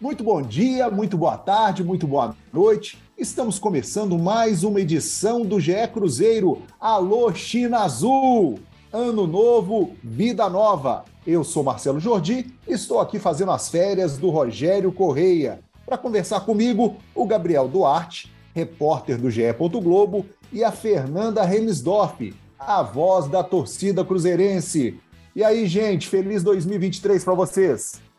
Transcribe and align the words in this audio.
Muito 0.00 0.24
bom 0.24 0.40
dia, 0.40 0.90
muito 0.90 1.18
boa 1.18 1.36
tarde, 1.36 1.84
muito 1.84 2.06
boa 2.06 2.34
noite. 2.50 2.98
Estamos 3.18 3.58
começando 3.58 4.18
mais 4.18 4.64
uma 4.64 4.80
edição 4.80 5.42
do 5.42 5.60
GE 5.60 5.74
Cruzeiro. 5.92 6.62
Alô, 6.80 7.30
China 7.34 7.80
Azul! 7.80 8.58
Ano 8.90 9.26
novo, 9.26 9.94
vida 10.02 10.48
nova. 10.48 11.04
Eu 11.26 11.44
sou 11.44 11.62
Marcelo 11.62 12.00
Jordi, 12.00 12.46
estou 12.66 12.98
aqui 12.98 13.18
fazendo 13.18 13.52
as 13.52 13.68
férias 13.68 14.16
do 14.16 14.30
Rogério 14.30 14.90
Correia. 14.90 15.60
Para 15.84 15.98
conversar 15.98 16.40
comigo, 16.46 16.96
o 17.14 17.26
Gabriel 17.26 17.68
Duarte, 17.68 18.32
repórter 18.54 19.18
do 19.18 19.30
GE. 19.30 19.52
Globo, 19.52 20.24
e 20.50 20.64
a 20.64 20.72
Fernanda 20.72 21.44
Remisdorf, 21.44 22.34
a 22.58 22.82
voz 22.82 23.28
da 23.28 23.44
torcida 23.44 24.02
cruzeirense. 24.02 24.98
E 25.36 25.44
aí, 25.44 25.66
gente, 25.66 26.08
feliz 26.08 26.42
2023 26.42 27.22
para 27.22 27.34
vocês! 27.34 28.09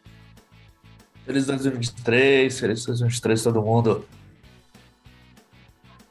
Feliz 1.32 1.46
2023, 1.46 2.60
feliz 2.60 2.86
2023 2.86 3.44
todo 3.44 3.62
mundo. 3.62 4.06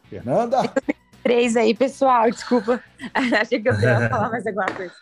Fernanda? 0.08 0.62
Três 1.22 1.58
aí, 1.58 1.74
pessoal, 1.74 2.30
desculpa. 2.30 2.82
Achei 3.38 3.60
que 3.60 3.68
eu 3.68 3.78
ia 3.78 4.00
falar 4.08 4.30
mais 4.30 4.46
alguma 4.46 4.64
coisa. 4.64 4.94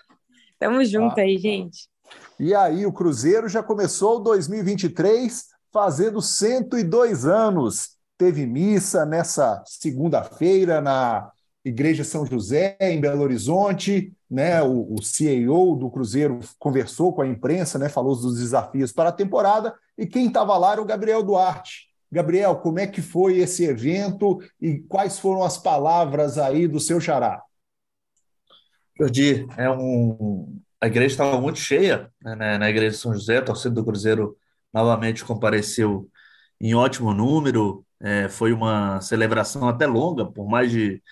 Tamo 0.58 0.84
junto 0.84 1.20
ah. 1.20 1.22
aí, 1.22 1.38
gente. 1.38 1.88
E 2.36 2.52
aí, 2.52 2.84
o 2.84 2.92
Cruzeiro 2.92 3.48
já 3.48 3.62
começou 3.62 4.20
2023 4.20 5.44
fazendo 5.72 6.20
102 6.20 7.24
anos. 7.24 7.90
Teve 8.18 8.44
missa 8.44 9.06
nessa 9.06 9.62
segunda-feira 9.64 10.80
na 10.80 11.30
Igreja 11.64 12.02
São 12.02 12.26
José, 12.26 12.76
em 12.80 13.00
Belo 13.00 13.22
Horizonte. 13.22 14.12
Né, 14.28 14.60
o, 14.64 14.94
o 14.94 15.00
CEO 15.00 15.76
do 15.76 15.88
Cruzeiro 15.88 16.40
conversou 16.58 17.14
com 17.14 17.22
a 17.22 17.26
imprensa, 17.28 17.78
né, 17.78 17.88
falou 17.88 18.16
dos 18.16 18.40
desafios 18.40 18.92
para 18.92 19.10
a 19.10 19.12
temporada, 19.12 19.72
e 19.98 20.06
quem 20.06 20.28
estava 20.28 20.56
lá 20.56 20.72
era 20.72 20.80
o 20.80 20.86
Gabriel 20.86 21.22
Duarte. 21.22 21.88
Gabriel, 22.10 22.56
como 22.56 22.78
é 22.78 22.86
que 22.86 23.02
foi 23.02 23.38
esse 23.38 23.64
evento 23.64 24.38
e 24.60 24.78
quais 24.78 25.18
foram 25.18 25.42
as 25.42 25.58
palavras 25.58 26.38
aí 26.38 26.66
do 26.66 26.80
seu 26.80 27.00
xará? 27.00 27.42
Jordi, 28.96 29.46
é 29.56 29.68
um... 29.70 30.58
a 30.80 30.86
igreja 30.86 31.12
estava 31.12 31.40
muito 31.40 31.58
cheia, 31.58 32.10
né, 32.22 32.56
na 32.56 32.70
igreja 32.70 32.92
de 32.92 33.02
São 33.02 33.12
José, 33.12 33.38
a 33.38 33.44
torcida 33.44 33.74
do 33.74 33.84
Cruzeiro 33.84 34.36
novamente 34.72 35.24
compareceu 35.24 36.08
em 36.60 36.74
ótimo 36.74 37.12
número, 37.12 37.84
é, 38.00 38.28
foi 38.28 38.52
uma 38.52 39.00
celebração 39.00 39.68
até 39.68 39.86
longa, 39.86 40.24
por 40.24 40.48
mais 40.48 40.70
de, 40.70 41.02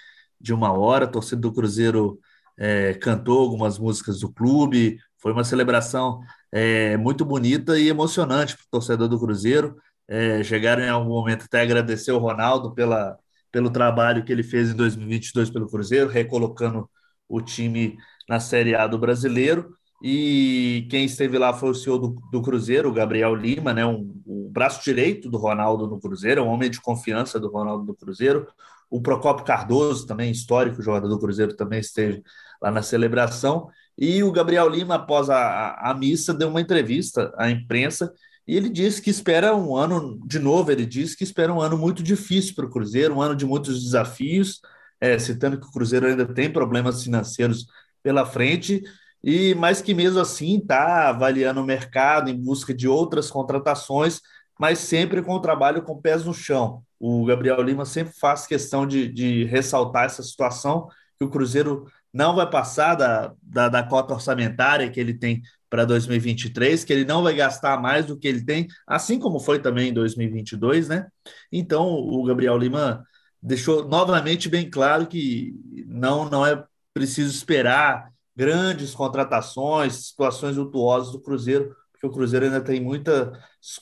de 0.41 0.53
uma 0.53 0.73
hora, 0.73 1.05
a 1.05 1.09
torcida 1.09 1.41
do 1.41 1.53
Cruzeiro 1.53 2.19
é, 2.57 2.95
cantou 2.95 3.41
algumas 3.41 3.79
músicas 3.79 4.21
do 4.21 4.33
clube, 4.33 4.99
foi 5.19 5.33
uma 5.33 5.45
celebração 5.45 6.21
é, 6.57 6.97
muito 6.97 7.23
bonita 7.23 7.79
e 7.79 7.89
emocionante 7.89 8.57
para 8.57 8.65
o 8.65 8.71
torcedor 8.71 9.09
do 9.09 9.21
Cruzeiro. 9.21 9.77
É, 10.09 10.43
chegaram 10.43 10.83
em 10.83 10.89
algum 10.89 11.11
momento 11.11 11.45
até 11.45 11.61
agradecer 11.61 12.13
o 12.13 12.19
Ronaldo 12.19 12.73
pela, 12.75 13.19
pelo 13.53 13.69
trabalho 13.69 14.25
que 14.25 14.33
ele 14.33 14.43
fez 14.43 14.71
em 14.71 14.75
2022 14.75 15.51
pelo 15.51 15.69
Cruzeiro, 15.69 16.09
recolocando 16.09 16.89
o 17.29 17.43
time 17.43 17.99
na 18.27 18.41
Série 18.41 18.75
A 18.75 18.87
do 18.87 18.99
Brasileiro. 18.99 19.75
E 20.03 20.87
quem 20.91 21.05
esteve 21.05 21.37
lá 21.37 21.53
foi 21.53 21.71
o 21.71 21.75
senhor 21.75 21.99
do, 21.99 22.17
do 22.33 22.41
Cruzeiro, 22.41 22.89
o 22.89 22.93
Gabriel 22.93 23.35
Lima, 23.35 23.75
né, 23.75 23.85
um, 23.85 24.15
o 24.25 24.49
braço 24.51 24.83
direito 24.83 25.29
do 25.29 25.37
Ronaldo 25.37 25.87
no 25.87 26.01
Cruzeiro, 26.01 26.43
um 26.43 26.49
homem 26.49 26.71
de 26.71 26.81
confiança 26.81 27.39
do 27.39 27.51
Ronaldo 27.51 27.85
no 27.85 27.95
Cruzeiro. 27.95 28.47
O 28.89 29.03
Procopio 29.03 29.45
Cardoso, 29.45 30.07
também 30.07 30.31
histórico 30.31 30.81
jogador 30.81 31.09
do 31.09 31.19
Cruzeiro, 31.19 31.55
também 31.55 31.81
esteve 31.81 32.23
lá 32.63 32.71
na 32.71 32.83
celebração. 32.83 33.69
E 33.99 34.23
o 34.23 34.31
Gabriel 34.31 34.69
Lima, 34.69 34.97
após 34.97 35.31
a, 35.31 35.91
a, 35.91 35.95
missa, 35.95 36.35
deu 36.35 36.49
uma 36.49 36.61
entrevista 36.61 37.33
à 37.37 37.51
imprensa 37.51 38.13
e 38.47 38.57
ele 38.57 38.69
disse 38.69 39.03
que 39.03 39.11
espera 39.11 39.57
um 39.57 39.75
ano, 39.75 40.21
de 40.25 40.39
novo, 40.39 40.71
ele 40.71 40.87
disse 40.87 41.17
que 41.17 41.25
espera 41.25 41.53
um 41.53 41.61
ano 41.61 41.77
muito 41.77 42.03
difícil 42.03 42.55
para 42.55 42.67
o 42.67 42.71
Cruzeiro, 42.71 43.15
um 43.15 43.23
ano 43.23 43.35
de 43.35 43.45
muitos 43.45 43.83
desafios, 43.83 44.61
é, 45.01 45.19
citando 45.19 45.59
que 45.59 45.67
o 45.67 45.73
Cruzeiro 45.73 46.07
ainda 46.07 46.27
tem 46.27 46.53
problemas 46.53 47.03
financeiros 47.03 47.67
pela 48.03 48.25
frente, 48.25 48.83
e 49.23 49.55
mais 49.57 49.83
que 49.83 49.93
mesmo 49.93 50.21
assim 50.21 50.59
está 50.59 51.09
avaliando 51.09 51.61
o 51.61 51.65
mercado 51.65 52.31
em 52.31 52.41
busca 52.41 52.73
de 52.73 52.87
outras 52.87 53.29
contratações, 53.31 54.21
mas 54.59 54.79
sempre 54.79 55.23
com 55.23 55.33
o 55.33 55.41
trabalho 55.41 55.83
com 55.83 56.01
pés 56.01 56.25
no 56.25 56.33
chão. 56.33 56.83
O 57.01 57.25
Gabriel 57.25 57.61
Lima 57.61 57.85
sempre 57.85 58.15
faz 58.19 58.47
questão 58.47 58.87
de, 58.87 59.09
de 59.09 59.45
ressaltar 59.45 60.05
essa 60.05 60.23
situação, 60.23 60.89
que 61.19 61.25
o 61.25 61.31
Cruzeiro 61.31 61.87
não 62.17 62.35
vai 62.35 62.49
passar 62.49 62.95
da, 62.95 63.35
da, 63.43 63.69
da 63.69 63.83
cota 63.83 64.15
orçamentária 64.15 64.91
que 64.91 64.99
ele 64.99 65.13
tem 65.13 65.43
para 65.69 65.85
2023, 65.85 66.83
que 66.83 66.91
ele 66.91 67.05
não 67.05 67.23
vai 67.23 67.35
gastar 67.35 67.79
mais 67.79 68.07
do 68.07 68.19
que 68.19 68.27
ele 68.27 68.43
tem, 68.43 68.67
assim 68.87 69.19
como 69.19 69.39
foi 69.39 69.59
também 69.59 69.91
em 69.91 69.93
2022, 69.93 70.89
né? 70.89 71.09
Então, 71.53 71.87
o 71.87 72.25
Gabriel 72.25 72.57
Lima 72.57 73.05
deixou 73.43 73.87
novamente 73.87 74.49
bem 74.49 74.71
claro 74.71 75.07
que 75.07 75.55
não, 75.87 76.31
não 76.31 76.47
é 76.47 76.65
preciso 76.95 77.31
esperar 77.31 78.11
grandes 78.35 78.95
contratações, 78.95 80.07
situações 80.07 80.57
lutuosas 80.57 81.13
do 81.13 81.21
Cruzeiro, 81.21 81.77
porque 81.93 82.07
o 82.07 82.11
Cruzeiro 82.11 82.47
ainda 82.47 82.63
tem 82.63 82.81
muitas 82.81 83.31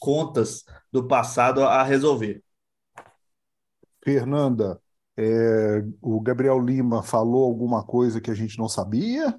contas 0.00 0.64
do 0.90 1.06
passado 1.06 1.62
a 1.62 1.84
resolver. 1.84 2.42
Fernanda, 4.02 4.80
é, 5.16 5.84
o 6.02 6.20
Gabriel 6.20 6.60
Lima 6.60 7.02
falou 7.02 7.44
alguma 7.44 7.84
coisa 7.84 8.20
que 8.20 8.30
a 8.30 8.34
gente 8.34 8.58
não 8.58 8.68
sabia? 8.68 9.38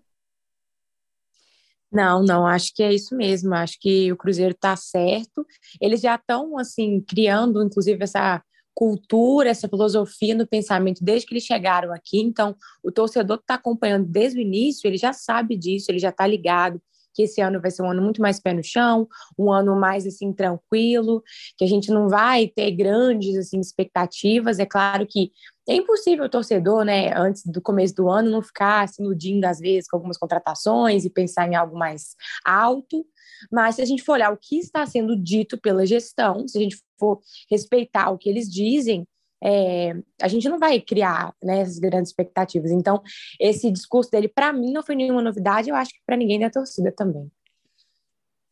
Não, 1.92 2.24
não, 2.24 2.46
acho 2.46 2.74
que 2.74 2.84
é 2.84 2.94
isso 2.94 3.16
mesmo. 3.16 3.54
Acho 3.54 3.78
que 3.80 4.12
o 4.12 4.18
Cruzeiro 4.18 4.52
está 4.52 4.76
certo. 4.76 5.46
Eles 5.80 6.02
já 6.02 6.16
estão 6.16 6.58
assim 6.58 7.02
criando, 7.02 7.64
inclusive 7.64 8.04
essa 8.04 8.44
cultura, 8.74 9.50
essa 9.50 9.70
filosofia 9.70 10.36
no 10.36 10.46
pensamento 10.46 11.04
desde 11.04 11.26
que 11.26 11.34
eles 11.34 11.46
chegaram 11.46 11.94
aqui. 11.94 12.20
Então, 12.20 12.56
o 12.84 12.92
torcedor 12.92 13.38
que 13.38 13.44
está 13.44 13.54
acompanhando 13.54 14.06
desde 14.06 14.38
o 14.38 14.42
início, 14.42 14.88
ele 14.88 14.98
já 14.98 15.14
sabe 15.14 15.56
disso, 15.56 15.90
ele 15.90 16.00
já 16.00 16.10
está 16.10 16.28
ligado 16.28 16.82
que 17.16 17.24
esse 17.24 17.40
ano 17.40 17.62
vai 17.62 17.72
ser 17.72 17.82
um 17.82 17.90
ano 17.90 18.02
muito 18.02 18.22
mais 18.22 18.42
pé 18.42 18.54
no 18.54 18.62
chão, 18.62 19.08
um 19.40 19.50
ano 19.50 19.80
mais 19.80 20.06
assim 20.06 20.34
tranquilo, 20.34 21.24
que 21.58 21.64
a 21.64 21.68
gente 21.68 21.90
não 21.90 22.10
vai 22.10 22.48
ter 22.48 22.72
grandes 22.72 23.38
assim 23.38 23.60
expectativas. 23.62 24.60
É 24.60 24.66
claro 24.66 25.08
que 25.08 25.32
é 25.68 25.76
impossível 25.76 26.26
o 26.26 26.30
torcedor, 26.30 26.84
né, 26.84 27.14
antes 27.16 27.46
do 27.46 27.62
começo 27.62 27.96
do 27.96 28.10
ano, 28.10 28.30
não 28.30 28.42
ficar 28.42 28.88
se 28.88 29.02
iludindo 29.02 29.46
às 29.46 29.60
vezes 29.60 29.90
com 29.90 29.98
algumas 29.98 30.18
contratações 30.18 31.06
e 31.06 31.10
pensar 31.10 31.48
em 31.48 31.56
algo 31.56 31.78
mais 31.78 32.16
alto. 32.44 33.06
Mas 33.52 33.76
se 33.76 33.82
a 33.82 33.86
gente 33.86 34.04
for 34.04 34.14
olhar 34.14 34.32
o 34.32 34.38
que 34.38 34.58
está 34.58 34.86
sendo 34.86 35.16
dito 35.16 35.60
pela 35.60 35.86
gestão, 35.86 36.48
se 36.48 36.58
a 36.58 36.62
gente 36.62 36.78
for 37.00 37.20
respeitar 37.50 38.10
o 38.12 38.18
que 38.18 38.30
eles 38.30 38.50
dizem, 38.52 39.08
é, 39.44 39.96
a 40.22 40.28
gente 40.28 40.48
não 40.48 40.58
vai 40.58 40.80
criar 40.80 41.34
né, 41.44 41.60
essas 41.60 41.78
grandes 41.78 42.10
expectativas. 42.10 42.72
Então, 42.72 43.02
esse 43.40 43.70
discurso 43.72 44.10
dele, 44.10 44.28
para 44.28 44.54
mim, 44.54 44.72
não 44.72 44.84
foi 44.84 44.96
nenhuma 44.96 45.22
novidade, 45.22 45.70
eu 45.70 45.76
acho 45.76 45.92
que 45.92 46.00
para 46.06 46.18
ninguém 46.18 46.40
da 46.40 46.50
torcida 46.50 46.92
também. 46.92 47.30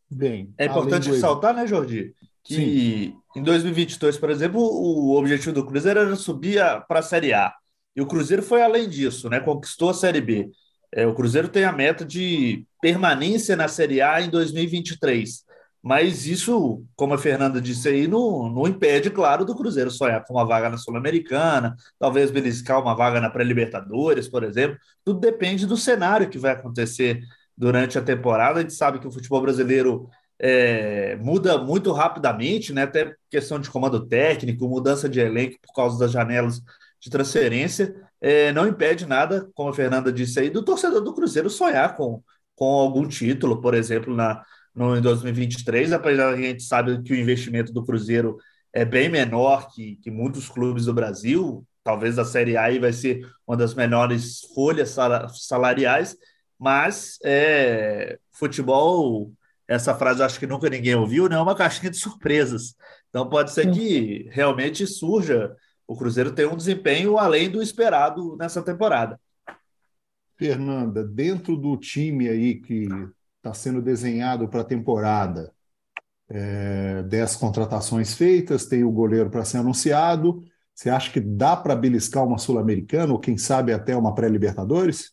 Bem, 0.10 0.54
é 0.58 0.66
importante 0.66 1.10
ressaltar, 1.10 1.56
né, 1.56 1.66
Jordi, 1.66 2.14
que 2.44 2.56
Sim. 2.56 3.40
em 3.40 3.44
2022, 3.44 4.18
por 4.18 4.30
exemplo, 4.30 4.62
o 4.62 5.18
objetivo 5.18 5.54
do 5.54 5.66
Cruzeiro 5.66 6.00
era 6.00 6.16
subir 6.16 6.60
para 6.88 7.00
a 7.00 7.04
Série 7.04 7.34
A. 7.34 7.54
E 7.96 8.02
o 8.02 8.08
Cruzeiro 8.08 8.44
foi 8.44 8.62
além 8.62 8.90
disso, 8.90 9.30
né? 9.30 9.40
Conquistou 9.40 9.90
a 9.90 9.94
Série 9.94 10.22
B. 10.22 10.50
É, 10.92 11.08
o 11.08 11.14
Cruzeiro 11.14 11.48
tem 11.48 11.64
a 11.64 11.72
meta 11.72 12.06
de 12.06 12.66
permanência 12.82 13.56
na 13.56 13.68
Série 13.68 14.02
A 14.02 14.22
em 14.22 14.30
2023. 14.30 15.44
Mas 15.82 16.26
isso, 16.26 16.86
como 16.96 17.14
a 17.14 17.18
Fernanda 17.18 17.60
disse 17.60 17.90
aí, 17.90 18.08
não, 18.08 18.50
não 18.50 18.68
impede, 18.68 19.10
claro, 19.10 19.44
do 19.44 19.56
Cruzeiro 19.56 19.92
sonhar 19.92 20.24
com 20.24 20.34
uma 20.36 20.46
vaga 20.46 20.70
na 20.70 20.78
Sul-Americana, 20.78 21.76
talvez 22.00 22.32
beliscar 22.32 22.82
uma 22.82 22.96
vaga 22.96 23.20
na 23.20 23.30
Pré-Libertadores, 23.30 24.30
por 24.30 24.44
exemplo. 24.44 24.78
Tudo 25.04 25.20
depende 25.20 25.66
do 25.66 25.76
cenário 25.76 26.30
que 26.30 26.38
vai 26.38 26.54
acontecer 26.54 27.22
durante 27.58 27.98
a 27.98 28.02
temporada. 28.02 28.60
A 28.60 28.62
gente 28.62 28.74
sabe 28.74 29.00
que 29.00 29.08
o 29.08 29.12
futebol 29.12 29.42
brasileiro 29.42 30.10
é, 30.46 31.16
muda 31.16 31.58
muito 31.58 31.94
rapidamente, 31.94 32.74
né? 32.74 32.84
Até 32.84 33.16
questão 33.30 33.58
de 33.58 33.70
comando 33.70 34.06
técnico, 34.06 34.68
mudança 34.68 35.08
de 35.08 35.22
elenco 35.22 35.58
por 35.66 35.74
causa 35.74 35.98
das 35.98 36.12
janelas 36.12 36.62
de 37.00 37.10
transferência, 37.10 37.96
é, 38.20 38.52
não 38.52 38.68
impede 38.68 39.06
nada, 39.06 39.50
como 39.56 39.70
a 39.70 39.74
Fernanda 39.74 40.12
disse 40.12 40.42
aí, 40.42 40.50
do 40.50 40.62
torcedor 40.62 41.02
do 41.02 41.14
Cruzeiro 41.14 41.50
sonhar 41.50 41.96
com, 41.96 42.22
com 42.56 42.66
algum 42.66 43.08
título, 43.08 43.62
por 43.62 43.74
exemplo, 43.74 44.14
na, 44.14 44.44
no, 44.76 44.98
em 44.98 45.02
2023, 45.02 45.94
apesar 45.94 46.36
que 46.36 46.44
a 46.44 46.48
gente 46.48 46.64
sabe 46.64 47.02
que 47.02 47.14
o 47.14 47.18
investimento 47.18 47.72
do 47.72 47.86
Cruzeiro 47.86 48.38
é 48.74 48.84
bem 48.84 49.08
menor 49.08 49.70
que, 49.74 49.96
que 49.98 50.12
muitos 50.12 50.50
clubes 50.50 50.86
do 50.86 50.94
Brasil, 50.94 51.66
talvez 51.86 52.20
a 52.20 52.26
Série 52.26 52.58
A 52.58 52.68
vai 52.82 52.92
ser 52.92 53.26
uma 53.48 53.56
das 53.56 53.74
menores 53.74 54.42
folhas 54.54 54.94
salariais, 55.38 56.18
mas 56.60 57.18
é, 57.24 58.18
futebol, 58.32 59.32
essa 59.68 59.96
frase 59.96 60.22
acho 60.22 60.40
que 60.40 60.48
nunca 60.48 60.70
ninguém 60.70 60.96
ouviu, 60.96 61.28
né? 61.28 61.36
É 61.36 61.40
uma 61.40 61.56
caixinha 61.56 61.90
de 61.90 61.98
surpresas. 61.98 62.76
Então 63.10 63.30
pode 63.30 63.52
ser 63.52 63.72
que 63.72 64.28
realmente 64.32 64.86
surja, 64.86 65.56
o 65.88 65.96
Cruzeiro 65.96 66.32
tenha 66.32 66.50
um 66.50 66.58
desempenho 66.58 67.18
além 67.18 67.50
do 67.50 67.62
esperado 67.62 68.36
nessa 68.38 68.62
temporada. 68.62 69.20
Fernanda, 70.38 71.04
dentro 71.04 71.56
do 71.56 71.78
time 71.78 72.28
aí 72.28 72.56
que 72.56 72.88
está 73.38 73.54
sendo 73.54 73.82
desenhado 73.82 74.48
para 74.48 74.62
a 74.62 74.66
temporada, 74.66 75.54
é, 76.30 77.04
10 77.04 77.36
contratações 77.36 78.16
feitas, 78.16 78.66
tem 78.66 78.84
o 78.84 78.92
goleiro 78.92 79.30
para 79.30 79.46
ser 79.46 79.58
anunciado. 79.58 80.44
Você 80.74 80.90
acha 80.90 81.12
que 81.12 81.20
dá 81.20 81.56
para 81.56 81.76
beliscar 81.76 82.26
uma 82.26 82.38
Sul-Americana 82.38 83.14
ou 83.14 83.20
quem 83.20 83.38
sabe 83.38 83.72
até 83.72 83.96
uma 83.96 84.16
pré-Libertadores? 84.16 85.13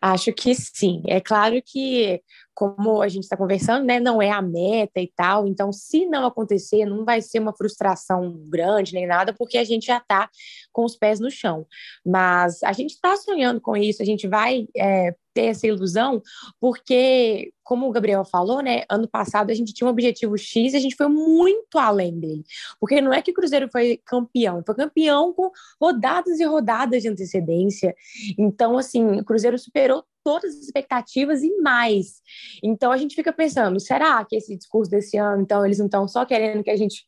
Acho 0.00 0.32
que 0.32 0.54
sim. 0.54 1.02
É 1.06 1.20
claro 1.20 1.60
que, 1.64 2.20
como 2.54 3.02
a 3.02 3.08
gente 3.08 3.24
está 3.24 3.36
conversando, 3.36 3.84
né, 3.84 3.98
não 3.98 4.20
é 4.22 4.30
a 4.30 4.42
meta 4.42 5.00
e 5.00 5.10
tal. 5.14 5.46
Então, 5.46 5.72
se 5.72 6.06
não 6.06 6.26
acontecer, 6.26 6.84
não 6.84 7.04
vai 7.04 7.20
ser 7.20 7.40
uma 7.40 7.54
frustração 7.56 8.32
grande 8.48 8.94
nem 8.94 9.06
nada, 9.06 9.32
porque 9.32 9.58
a 9.58 9.64
gente 9.64 9.86
já 9.86 9.98
está 9.98 10.28
com 10.72 10.84
os 10.84 10.96
pés 10.96 11.20
no 11.20 11.30
chão. 11.30 11.66
Mas 12.04 12.62
a 12.62 12.72
gente 12.72 12.92
está 12.92 13.16
sonhando 13.16 13.60
com 13.60 13.76
isso, 13.76 14.02
a 14.02 14.06
gente 14.06 14.28
vai 14.28 14.66
é, 14.76 15.14
ter 15.36 15.44
essa 15.44 15.66
ilusão, 15.66 16.22
porque, 16.58 17.52
como 17.62 17.86
o 17.86 17.92
Gabriel 17.92 18.24
falou, 18.24 18.62
né, 18.62 18.84
ano 18.90 19.06
passado 19.06 19.50
a 19.50 19.54
gente 19.54 19.74
tinha 19.74 19.86
um 19.86 19.90
objetivo 19.90 20.36
X 20.38 20.72
e 20.72 20.76
a 20.76 20.80
gente 20.80 20.96
foi 20.96 21.08
muito 21.08 21.78
além 21.78 22.18
dele. 22.18 22.42
Porque 22.80 23.02
não 23.02 23.12
é 23.12 23.20
que 23.20 23.30
o 23.30 23.34
Cruzeiro 23.34 23.68
foi 23.70 24.00
campeão, 24.06 24.62
foi 24.64 24.74
campeão 24.74 25.34
com 25.34 25.50
rodadas 25.78 26.40
e 26.40 26.44
rodadas 26.44 27.02
de 27.02 27.08
antecedência. 27.08 27.94
Então, 28.38 28.78
assim, 28.78 29.04
o 29.20 29.24
Cruzeiro 29.24 29.58
superou 29.58 30.02
todas 30.24 30.56
as 30.56 30.62
expectativas 30.62 31.42
e 31.42 31.54
mais. 31.60 32.22
Então 32.62 32.90
a 32.90 32.96
gente 32.96 33.14
fica 33.14 33.32
pensando, 33.32 33.78
será 33.78 34.24
que 34.24 34.36
esse 34.36 34.56
discurso 34.56 34.90
desse 34.90 35.18
ano, 35.18 35.42
então 35.42 35.64
eles 35.64 35.78
não 35.78 35.86
estão 35.86 36.08
só 36.08 36.24
querendo 36.24 36.64
que 36.64 36.70
a 36.70 36.76
gente 36.76 37.06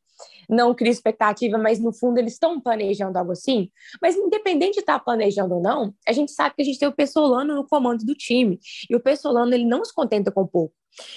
não 0.49 0.75
cria 0.75 0.93
expectativa, 0.93 1.59
mas 1.59 1.79
no 1.79 1.93
fundo 1.93 2.19
eles 2.19 2.35
estão 2.35 2.61
planejando 2.61 3.19
algo 3.19 3.33
assim. 3.33 3.71
Mas 4.01 4.17
independente 4.17 4.75
de 4.75 4.81
estar 4.81 4.99
planejando 4.99 5.55
ou 5.55 5.63
não, 5.63 5.95
a 6.07 6.13
gente 6.13 6.33
sabe 6.33 6.55
que 6.57 6.63
a 6.63 6.65
gente 6.65 6.79
tem 6.79 6.89
o 6.89 6.95
Pessolano 6.95 7.55
no 7.55 7.67
comando 7.67 8.05
do 8.05 8.15
time. 8.15 8.59
E 8.89 8.97
o 8.97 9.01
Pessolano 9.01 9.55
ele 9.55 9.65
não 9.65 9.85
se 9.85 9.95
contenta 9.95 10.31
com 10.31 10.47
pouco. 10.47 10.75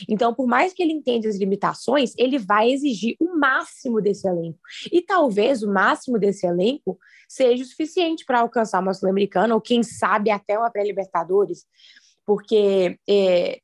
Então, 0.07 0.33
por 0.33 0.47
mais 0.47 0.73
que 0.73 0.83
ele 0.83 0.91
entenda 0.91 1.27
as 1.27 1.37
limitações, 1.37 2.13
ele 2.17 2.37
vai 2.37 2.71
exigir 2.71 3.15
o 3.19 3.37
máximo 3.37 4.01
desse 4.01 4.27
elenco. 4.27 4.59
E 4.91 5.01
talvez 5.01 5.63
o 5.63 5.71
máximo 5.71 6.19
desse 6.19 6.45
elenco 6.45 6.99
seja 7.27 7.63
o 7.63 7.65
suficiente 7.65 8.25
para 8.25 8.41
alcançar 8.41 8.79
uma 8.79 8.93
Sul-Americana, 8.93 9.55
ou 9.55 9.61
quem 9.61 9.81
sabe 9.83 10.29
até 10.29 10.57
uma 10.57 10.69
pré-Libertadores, 10.69 11.65
porque 12.25 12.97
é, 13.09 13.59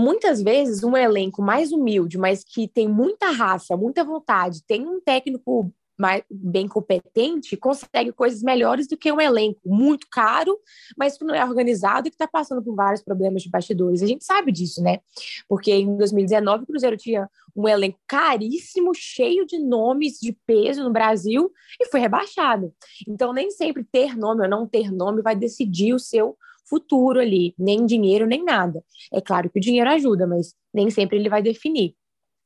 muitas 0.00 0.42
vezes 0.42 0.82
um 0.82 0.96
elenco 0.96 1.42
mais 1.42 1.72
humilde, 1.72 2.18
mas 2.18 2.42
que 2.42 2.66
tem 2.66 2.88
muita 2.88 3.30
raça, 3.30 3.76
muita 3.76 4.02
vontade, 4.02 4.64
tem 4.66 4.86
um 4.86 5.00
técnico 5.00 5.72
mais, 6.00 6.24
bem 6.30 6.66
competente, 6.66 7.58
consegue 7.58 8.10
coisas 8.10 8.42
melhores 8.42 8.88
do 8.88 8.96
que 8.96 9.12
um 9.12 9.20
elenco 9.20 9.60
muito 9.66 10.06
caro, 10.10 10.58
mas 10.96 11.18
que 11.18 11.24
não 11.24 11.34
é 11.34 11.44
organizado 11.44 12.08
e 12.08 12.10
que 12.10 12.14
está 12.14 12.26
passando 12.26 12.62
por 12.62 12.74
vários 12.74 13.02
problemas 13.02 13.42
de 13.42 13.50
bastidores. 13.50 14.02
A 14.02 14.06
gente 14.06 14.24
sabe 14.24 14.50
disso, 14.50 14.82
né? 14.82 15.00
Porque 15.46 15.70
em 15.70 15.98
2019 15.98 16.64
o 16.64 16.66
Cruzeiro 16.66 16.96
tinha 16.96 17.28
um 17.54 17.68
elenco 17.68 17.98
caríssimo, 18.08 18.94
cheio 18.94 19.44
de 19.44 19.58
nomes 19.58 20.18
de 20.18 20.32
peso 20.46 20.82
no 20.82 20.90
Brasil 20.90 21.52
e 21.78 21.86
foi 21.90 22.00
rebaixado. 22.00 22.72
Então, 23.06 23.34
nem 23.34 23.50
sempre 23.50 23.84
ter 23.84 24.16
nome 24.16 24.42
ou 24.42 24.48
não 24.48 24.66
ter 24.66 24.90
nome 24.90 25.20
vai 25.20 25.36
decidir 25.36 25.92
o 25.92 25.98
seu 25.98 26.34
futuro 26.70 27.20
ali, 27.20 27.54
nem 27.58 27.84
dinheiro, 27.84 28.26
nem 28.26 28.44
nada. 28.44 28.82
É 29.12 29.20
claro 29.20 29.50
que 29.50 29.58
o 29.58 29.62
dinheiro 29.62 29.90
ajuda, 29.90 30.26
mas 30.26 30.54
nem 30.72 30.88
sempre 30.88 31.18
ele 31.18 31.28
vai 31.28 31.42
definir. 31.42 31.96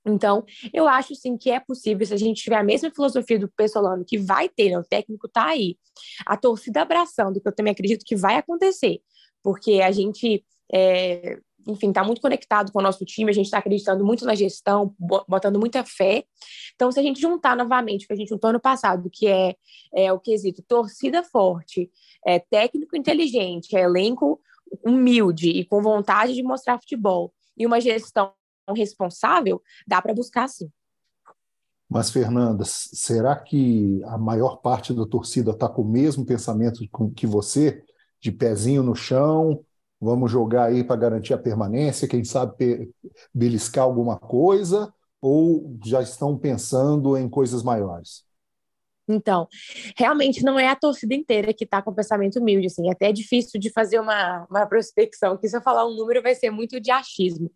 Então, 0.06 0.44
eu 0.72 0.86
acho 0.86 1.14
sim 1.14 1.36
que 1.36 1.50
é 1.50 1.58
possível, 1.58 2.06
se 2.06 2.12
a 2.12 2.18
gente 2.18 2.42
tiver 2.42 2.56
a 2.56 2.64
mesma 2.64 2.90
filosofia 2.90 3.38
do 3.38 3.48
Pessolano, 3.48 4.04
que 4.04 4.18
vai 4.18 4.48
ter, 4.48 4.70
né? 4.70 4.78
o 4.78 4.84
técnico 4.84 5.26
está 5.26 5.46
aí, 5.46 5.76
a 6.26 6.36
torcida 6.36 6.82
abraçando, 6.82 7.40
que 7.40 7.48
eu 7.48 7.54
também 7.54 7.72
acredito 7.72 8.04
que 8.04 8.16
vai 8.16 8.36
acontecer, 8.36 9.00
porque 9.42 9.80
a 9.80 9.90
gente, 9.90 10.44
é, 10.72 11.38
enfim, 11.66 11.88
está 11.88 12.04
muito 12.04 12.20
conectado 12.20 12.72
com 12.72 12.78
o 12.78 12.82
nosso 12.82 13.04
time, 13.04 13.30
a 13.30 13.34
gente 13.34 13.46
está 13.46 13.58
acreditando 13.58 14.04
muito 14.04 14.24
na 14.24 14.34
gestão, 14.34 14.94
botando 15.28 15.58
muita 15.58 15.84
fé. 15.84 16.24
Então, 16.74 16.90
se 16.90 17.00
a 17.00 17.02
gente 17.02 17.20
juntar 17.20 17.56
novamente 17.56 18.04
o 18.04 18.06
que 18.08 18.12
a 18.12 18.16
gente 18.16 18.28
juntou 18.28 18.50
ano 18.50 18.60
passado, 18.60 19.08
que 19.10 19.26
é, 19.26 19.54
é 19.94 20.12
o 20.12 20.18
quesito 20.18 20.62
torcida 20.62 21.22
forte, 21.22 21.90
é, 22.26 22.38
técnico 22.38 22.96
inteligente, 22.96 23.76
é 23.76 23.82
elenco 23.82 24.40
humilde 24.84 25.50
e 25.50 25.64
com 25.64 25.80
vontade 25.80 26.34
de 26.34 26.42
mostrar 26.42 26.78
futebol, 26.78 27.32
e 27.56 27.66
uma 27.66 27.80
gestão 27.80 28.32
responsável, 28.74 29.62
dá 29.86 30.00
para 30.00 30.14
buscar 30.14 30.48
sim. 30.48 30.70
Mas, 31.88 32.10
Fernanda, 32.10 32.64
será 32.66 33.36
que 33.36 34.02
a 34.06 34.18
maior 34.18 34.56
parte 34.56 34.92
da 34.92 35.06
torcida 35.06 35.52
está 35.52 35.68
com 35.68 35.82
o 35.82 35.88
mesmo 35.88 36.24
pensamento 36.24 36.80
que 37.14 37.26
você, 37.26 37.84
de 38.20 38.32
pezinho 38.32 38.82
no 38.82 38.96
chão, 38.96 39.64
vamos 40.00 40.30
jogar 40.30 40.66
aí 40.66 40.84
para 40.84 40.96
garantir 40.96 41.34
a 41.34 41.38
permanência, 41.38 42.08
quem 42.08 42.24
sabe 42.24 42.90
beliscar 43.32 43.84
alguma 43.84 44.18
coisa, 44.18 44.92
ou 45.20 45.78
já 45.84 46.02
estão 46.02 46.36
pensando 46.36 47.16
em 47.16 47.28
coisas 47.28 47.62
maiores? 47.62 48.24
Então, 49.08 49.46
realmente 49.96 50.42
não 50.42 50.58
é 50.58 50.68
a 50.68 50.76
torcida 50.76 51.14
inteira 51.14 51.52
que 51.52 51.64
está 51.64 51.82
com 51.82 51.92
pensamento 51.92 52.40
humilde, 52.40 52.66
assim, 52.66 52.90
até 52.90 53.10
é 53.10 53.12
difícil 53.12 53.60
de 53.60 53.70
fazer 53.70 53.98
uma, 54.00 54.46
uma 54.50 54.66
prospecção, 54.66 55.36
que 55.36 55.48
se 55.48 55.56
eu 55.56 55.62
falar 55.62 55.86
um 55.86 55.94
número 55.94 56.22
vai 56.22 56.34
ser 56.34 56.50
muito 56.50 56.80
de 56.80 56.90
achismo. 56.90 57.50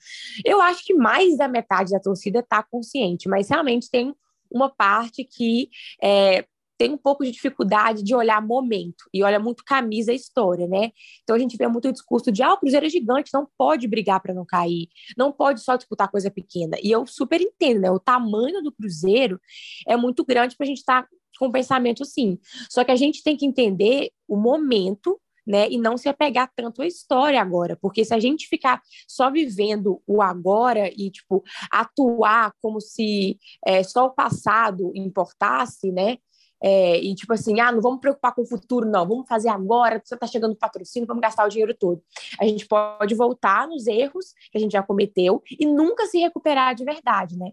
Eu 0.44 0.60
acho 0.60 0.84
que 0.84 0.94
mais 0.94 1.36
da 1.38 1.48
metade 1.48 1.92
da 1.92 2.00
torcida 2.00 2.40
está 2.40 2.62
consciente, 2.62 3.28
mas 3.28 3.48
realmente 3.48 3.90
tem 3.90 4.14
uma 4.50 4.70
parte 4.70 5.24
que 5.24 5.70
é, 6.02 6.44
tem 6.78 6.92
um 6.92 6.96
pouco 6.96 7.24
de 7.24 7.32
dificuldade 7.32 8.02
de 8.02 8.14
olhar 8.14 8.40
momento 8.40 9.04
e 9.12 9.22
olha 9.24 9.40
muito 9.40 9.64
camisa 9.64 10.12
e 10.12 10.16
história, 10.16 10.66
né? 10.68 10.92
Então 11.22 11.34
a 11.34 11.38
gente 11.38 11.56
vê 11.56 11.66
muito 11.66 11.88
o 11.88 11.92
discurso 11.92 12.30
de 12.30 12.42
ah, 12.42 12.54
o 12.54 12.58
Cruzeiro 12.58 12.86
é 12.86 12.88
gigante, 12.88 13.34
não 13.34 13.48
pode 13.58 13.88
brigar 13.88 14.20
para 14.22 14.32
não 14.32 14.46
cair, 14.46 14.88
não 15.16 15.32
pode 15.32 15.60
só 15.60 15.76
disputar 15.76 16.08
coisa 16.08 16.30
pequena. 16.30 16.78
E 16.82 16.90
eu 16.90 17.04
super 17.06 17.40
entendo, 17.40 17.80
né? 17.80 17.90
O 17.90 17.98
tamanho 17.98 18.62
do 18.62 18.72
Cruzeiro 18.72 19.40
é 19.86 19.96
muito 19.96 20.24
grande 20.24 20.56
para 20.56 20.64
a 20.64 20.68
gente 20.68 20.78
estar 20.78 21.02
tá 21.02 21.08
com 21.38 21.50
pensamento 21.50 22.04
sim. 22.04 22.38
Só 22.70 22.84
que 22.84 22.90
a 22.90 22.96
gente 22.96 23.22
tem 23.22 23.36
que 23.36 23.46
entender 23.46 24.10
o 24.26 24.36
momento 24.36 25.20
né, 25.48 25.66
e 25.70 25.78
não 25.78 25.96
se 25.96 26.10
apegar 26.10 26.52
tanto 26.54 26.82
à 26.82 26.86
história 26.86 27.40
agora, 27.40 27.74
porque 27.80 28.04
se 28.04 28.12
a 28.12 28.20
gente 28.20 28.46
ficar 28.46 28.82
só 29.08 29.30
vivendo 29.30 30.02
o 30.06 30.20
agora 30.20 30.90
e 30.94 31.10
tipo 31.10 31.42
atuar 31.72 32.52
como 32.60 32.82
se 32.82 33.38
é, 33.66 33.82
só 33.82 34.04
o 34.04 34.10
passado 34.10 34.92
importasse, 34.94 35.90
né, 35.90 36.18
é, 36.62 37.00
e 37.00 37.14
tipo 37.14 37.32
assim, 37.32 37.60
ah, 37.60 37.70
não 37.70 37.80
vamos 37.80 38.00
preocupar 38.00 38.34
com 38.34 38.42
o 38.42 38.46
futuro, 38.46 38.88
não, 38.88 39.06
vamos 39.06 39.28
fazer 39.28 39.48
agora, 39.48 40.00
você 40.04 40.14
está 40.14 40.26
chegando 40.26 40.52
o 40.52 40.56
patrocínio, 40.56 41.06
vamos 41.06 41.20
gastar 41.20 41.44
o 41.46 41.48
dinheiro 41.48 41.74
todo. 41.74 42.02
A 42.40 42.44
gente 42.44 42.66
pode 42.66 43.14
voltar 43.14 43.68
nos 43.68 43.86
erros 43.86 44.34
que 44.50 44.58
a 44.58 44.60
gente 44.60 44.72
já 44.72 44.82
cometeu 44.82 45.42
e 45.58 45.66
nunca 45.66 46.06
se 46.06 46.18
recuperar 46.18 46.74
de 46.74 46.84
verdade, 46.84 47.36
né? 47.36 47.52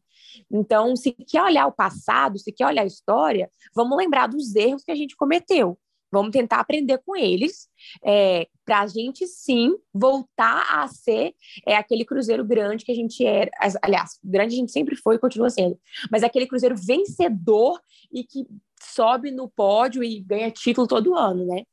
Então, 0.51 0.95
se 0.95 1.11
quer 1.11 1.43
olhar 1.43 1.67
o 1.67 1.71
passado, 1.71 2.39
se 2.39 2.51
quer 2.51 2.67
olhar 2.67 2.83
a 2.83 2.87
história, 2.87 3.49
vamos 3.75 3.97
lembrar 3.97 4.27
dos 4.27 4.55
erros 4.55 4.83
que 4.83 4.91
a 4.91 4.95
gente 4.95 5.15
cometeu. 5.15 5.77
Vamos 6.11 6.31
tentar 6.31 6.61
aprender 6.61 6.99
com 7.05 7.13
eles, 7.13 7.67
é, 8.03 8.47
para 8.63 8.81
a 8.81 8.87
gente 8.87 9.27
sim 9.27 9.75
voltar 9.93 10.65
a 10.71 10.87
ser 10.87 11.33
é, 11.67 11.75
aquele 11.75 12.05
Cruzeiro 12.05 12.45
grande 12.45 12.85
que 12.85 12.91
a 12.91 12.95
gente 12.95 13.25
era. 13.25 13.51
Aliás, 13.81 14.17
grande 14.23 14.55
a 14.55 14.57
gente 14.57 14.71
sempre 14.71 14.95
foi 14.95 15.15
e 15.15 15.19
continua 15.19 15.49
sendo, 15.49 15.77
mas 16.09 16.23
aquele 16.23 16.47
Cruzeiro 16.47 16.75
vencedor 16.77 17.81
e 18.13 18.23
que 18.23 18.47
sobe 18.95 19.31
no 19.31 19.49
pódio 19.49 20.03
e 20.03 20.21
ganha 20.21 20.49
título 20.49 20.87
todo 20.87 21.15
ano, 21.15 21.45
né? 21.45 21.63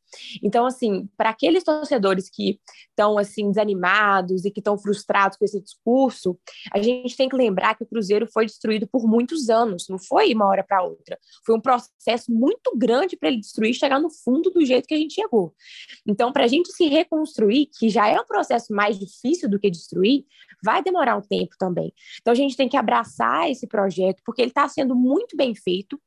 Então, 0.43 0.67
assim, 0.67 1.09
para 1.17 1.31
aqueles 1.31 1.65
torcedores 1.65 2.29
que 2.29 2.61
estão 2.91 3.19
assim 3.19 3.49
desanimados 3.49 4.45
e 4.45 4.51
que 4.51 4.61
estão 4.61 4.77
frustrados 4.77 5.39
com 5.39 5.45
esse 5.45 5.61
discurso, 5.61 6.39
a 6.73 6.81
gente 6.81 7.17
tem 7.17 7.29
que 7.29 7.37
lembrar 7.37 7.75
que 7.75 7.85
o 7.85 7.87
Cruzeiro 7.87 8.27
foi 8.31 8.47
destruído 8.47 8.87
por 8.87 9.07
muitos 9.07 9.49
anos, 9.49 9.87
não 9.89 9.99
foi 9.99 10.35
uma 10.35 10.47
hora 10.47 10.63
para 10.63 10.83
outra. 10.83 11.19
Foi 11.45 11.57
um 11.57 11.61
processo 11.61 12.33
muito 12.33 12.77
grande 12.77 13.17
para 13.17 13.29
ele 13.29 13.41
destruir 13.41 13.75
chegar 13.75 14.01
no 14.01 14.11
fundo 14.11 14.51
do 14.51 14.65
jeito 14.65 14.87
que 14.87 14.95
a 14.95 14.99
gente 14.99 15.15
chegou. 15.15 15.55
Então, 16.07 16.33
para 16.33 16.45
a 16.45 16.49
gente 16.49 16.73
se 16.73 16.87
reconstruir, 16.89 17.69
que 17.79 17.89
já 17.89 18.09
é 18.09 18.21
um 18.21 18.27
processo 18.27 18.73
mais 18.75 18.99
difícil 18.99 19.49
do 19.49 19.59
que 19.59 19.71
destruir, 19.71 20.25
vai 20.63 20.83
demorar 20.83 21.17
um 21.17 21.23
tempo 21.23 21.55
também. 21.59 21.93
Então, 22.21 22.33
a 22.33 22.37
gente 22.37 22.57
tem 22.57 22.69
que 22.69 22.77
abraçar 22.77 23.51
esse 23.51 23.67
projeto, 23.67 24.23
porque 24.25 24.43
ele 24.43 24.51
está 24.51 24.69
sendo 24.69 24.95
muito 24.95 25.37
bem 25.37 25.55
feito. 25.55 26.01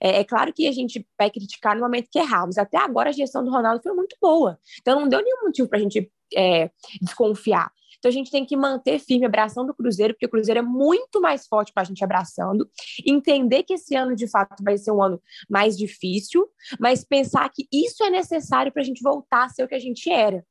É, 0.00 0.20
é, 0.20 0.24
claro 0.24 0.52
que 0.52 0.66
a 0.66 0.72
gente 0.72 1.06
vai 1.18 1.30
criticar 1.30 1.74
no 1.74 1.82
momento 1.82 2.08
que 2.10 2.18
errarmos. 2.18 2.58
Até 2.58 2.78
agora 2.78 3.10
a 3.10 3.12
gestão 3.12 3.44
do 3.44 3.50
Ronaldo 3.50 3.82
foi 3.82 3.92
muito 3.92 4.16
boa. 4.20 4.58
Então 4.80 5.00
não 5.00 5.08
deu 5.08 5.22
nenhum 5.22 5.44
motivo 5.44 5.68
para 5.68 5.78
a 5.78 5.82
gente 5.82 6.10
é, 6.34 6.70
desconfiar. 7.00 7.70
Então 7.98 8.10
a 8.10 8.12
gente 8.12 8.30
tem 8.30 8.44
que 8.44 8.54
manter 8.54 8.98
firme 8.98 9.24
abraçando 9.24 9.70
o 9.70 9.74
Cruzeiro, 9.74 10.12
porque 10.12 10.26
o 10.26 10.28
Cruzeiro 10.28 10.60
é 10.60 10.62
muito 10.62 11.22
mais 11.22 11.46
forte 11.46 11.72
com 11.72 11.80
a 11.80 11.84
gente 11.84 12.04
abraçando. 12.04 12.68
Entender 13.06 13.62
que 13.62 13.74
esse 13.74 13.96
ano 13.96 14.14
de 14.14 14.28
fato 14.28 14.62
vai 14.62 14.76
ser 14.76 14.92
um 14.92 15.02
ano 15.02 15.22
mais 15.48 15.74
difícil, 15.74 16.46
mas 16.78 17.02
pensar 17.02 17.48
que 17.48 17.66
isso 17.72 18.04
é 18.04 18.10
necessário 18.10 18.70
para 18.70 18.82
a 18.82 18.84
gente 18.84 19.02
voltar 19.02 19.44
a 19.44 19.48
ser 19.48 19.64
o 19.64 19.68
que 19.68 19.74
a 19.74 19.80
gente 19.80 20.10
era. 20.10 20.44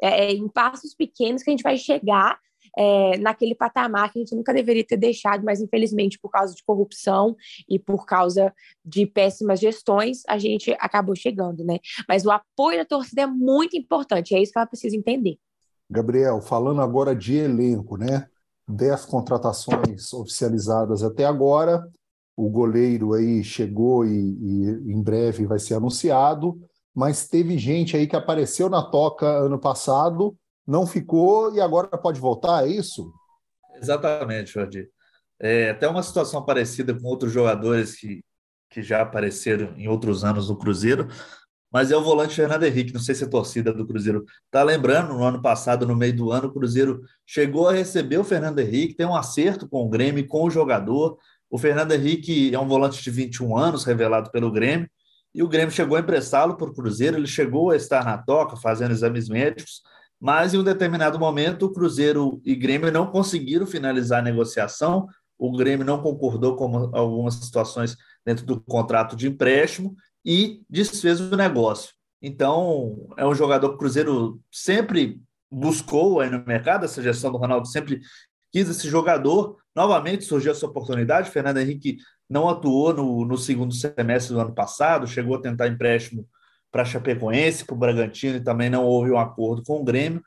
É, 0.00 0.26
é, 0.26 0.32
em 0.32 0.48
passos 0.48 0.94
pequenos 0.94 1.42
que 1.42 1.50
a 1.50 1.52
gente 1.52 1.62
vai 1.62 1.76
chegar 1.76 2.38
é, 2.76 3.18
naquele 3.18 3.54
patamar 3.54 4.12
que 4.12 4.18
a 4.18 4.22
gente 4.22 4.34
nunca 4.34 4.52
deveria 4.52 4.84
ter 4.84 4.96
deixado, 4.96 5.44
mas 5.44 5.60
infelizmente 5.60 6.18
por 6.18 6.30
causa 6.30 6.54
de 6.54 6.62
corrupção 6.64 7.36
e 7.68 7.78
por 7.78 8.06
causa 8.06 8.52
de 8.84 9.06
péssimas 9.06 9.60
gestões, 9.60 10.22
a 10.28 10.38
gente 10.38 10.72
acabou 10.78 11.14
chegando, 11.14 11.64
né? 11.64 11.78
Mas 12.08 12.24
o 12.24 12.30
apoio 12.30 12.78
da 12.78 12.84
torcida 12.84 13.22
é 13.22 13.26
muito 13.26 13.76
importante, 13.76 14.34
é 14.34 14.42
isso 14.42 14.52
que 14.52 14.58
ela 14.58 14.66
precisa 14.66 14.96
entender. 14.96 15.38
Gabriel, 15.90 16.40
falando 16.40 16.80
agora 16.80 17.14
de 17.14 17.36
elenco, 17.36 17.96
né? 17.96 18.26
Dez 18.66 19.04
contratações 19.04 20.12
oficializadas 20.12 21.02
até 21.02 21.24
agora, 21.24 21.86
o 22.36 22.48
goleiro 22.48 23.12
aí 23.12 23.44
chegou 23.44 24.06
e, 24.06 24.10
e 24.10 24.92
em 24.92 25.02
breve 25.02 25.44
vai 25.44 25.58
ser 25.58 25.74
anunciado, 25.74 26.58
mas 26.94 27.28
teve 27.28 27.58
gente 27.58 27.96
aí 27.96 28.06
que 28.06 28.16
apareceu 28.16 28.70
na 28.70 28.82
toca 28.82 29.26
ano 29.26 29.58
passado 29.58 30.34
não 30.66 30.86
ficou 30.86 31.54
e 31.54 31.60
agora 31.60 31.88
pode 31.88 32.20
voltar, 32.20 32.66
é 32.66 32.70
isso? 32.70 33.12
Exatamente, 33.76 34.52
Jordi. 34.52 34.88
É 35.40 35.70
até 35.70 35.88
uma 35.88 36.02
situação 36.02 36.44
parecida 36.44 36.94
com 36.94 37.06
outros 37.06 37.32
jogadores 37.32 37.96
que, 37.96 38.22
que 38.70 38.82
já 38.82 39.02
apareceram 39.02 39.74
em 39.76 39.88
outros 39.88 40.24
anos 40.24 40.48
no 40.48 40.56
Cruzeiro, 40.56 41.08
mas 41.72 41.90
é 41.90 41.96
o 41.96 42.02
volante 42.02 42.34
Fernando 42.34 42.64
Henrique, 42.64 42.92
não 42.92 43.00
sei 43.00 43.14
se 43.14 43.24
a 43.24 43.28
torcida 43.28 43.72
do 43.72 43.86
Cruzeiro 43.86 44.26
está 44.44 44.62
lembrando, 44.62 45.14
no 45.14 45.24
ano 45.24 45.40
passado, 45.40 45.86
no 45.86 45.96
meio 45.96 46.14
do 46.14 46.30
ano, 46.30 46.48
o 46.48 46.52
Cruzeiro 46.52 47.00
chegou 47.26 47.66
a 47.66 47.72
receber 47.72 48.18
o 48.18 48.24
Fernando 48.24 48.58
Henrique, 48.58 48.94
tem 48.94 49.06
um 49.06 49.16
acerto 49.16 49.66
com 49.66 49.82
o 49.84 49.88
Grêmio, 49.88 50.26
com 50.26 50.44
o 50.44 50.50
jogador. 50.50 51.16
O 51.48 51.56
Fernando 51.56 51.92
Henrique 51.92 52.54
é 52.54 52.58
um 52.58 52.68
volante 52.68 53.02
de 53.02 53.10
21 53.10 53.56
anos, 53.56 53.84
revelado 53.84 54.30
pelo 54.30 54.52
Grêmio, 54.52 54.88
e 55.34 55.42
o 55.42 55.48
Grêmio 55.48 55.70
chegou 55.70 55.96
a 55.96 56.00
emprestá-lo 56.00 56.56
para 56.58 56.68
o 56.68 56.74
Cruzeiro, 56.74 57.16
ele 57.16 57.26
chegou 57.26 57.70
a 57.70 57.76
estar 57.76 58.04
na 58.04 58.18
toca, 58.18 58.54
fazendo 58.54 58.92
exames 58.92 59.30
médicos, 59.30 59.80
mas 60.22 60.54
em 60.54 60.58
um 60.58 60.62
determinado 60.62 61.18
momento 61.18 61.66
o 61.66 61.72
Cruzeiro 61.72 62.40
e 62.44 62.54
Grêmio 62.54 62.92
não 62.92 63.08
conseguiram 63.08 63.66
finalizar 63.66 64.20
a 64.20 64.22
negociação, 64.22 65.08
o 65.36 65.50
Grêmio 65.50 65.84
não 65.84 66.00
concordou 66.00 66.54
com 66.54 66.94
algumas 66.94 67.34
situações 67.34 67.96
dentro 68.24 68.46
do 68.46 68.60
contrato 68.60 69.16
de 69.16 69.26
empréstimo 69.26 69.96
e 70.24 70.62
desfez 70.70 71.20
o 71.20 71.36
negócio. 71.36 71.92
Então, 72.22 73.08
é 73.16 73.26
um 73.26 73.34
jogador 73.34 73.70
que 73.70 73.74
o 73.74 73.78
Cruzeiro 73.78 74.40
sempre 74.48 75.20
buscou 75.50 76.20
aí 76.20 76.30
no 76.30 76.46
mercado, 76.46 76.84
essa 76.84 77.02
gestão 77.02 77.32
do 77.32 77.38
Ronaldo 77.38 77.66
sempre 77.66 78.00
quis 78.52 78.68
esse 78.68 78.88
jogador. 78.88 79.56
Novamente 79.74 80.22
surgiu 80.22 80.52
essa 80.52 80.66
oportunidade. 80.66 81.30
Fernando 81.30 81.58
Henrique 81.58 81.96
não 82.30 82.48
atuou 82.48 82.94
no, 82.94 83.24
no 83.24 83.36
segundo 83.36 83.74
semestre 83.74 84.34
do 84.34 84.40
ano 84.40 84.54
passado, 84.54 85.04
chegou 85.08 85.34
a 85.34 85.40
tentar 85.40 85.66
empréstimo 85.66 86.28
para 86.72 86.84
Chapecoense, 86.84 87.64
para 87.64 87.74
o 87.74 87.78
Bragantino, 87.78 88.38
e 88.38 88.40
também 88.40 88.70
não 88.70 88.84
houve 88.84 89.10
um 89.10 89.18
acordo 89.18 89.62
com 89.62 89.80
o 89.80 89.84
Grêmio. 89.84 90.22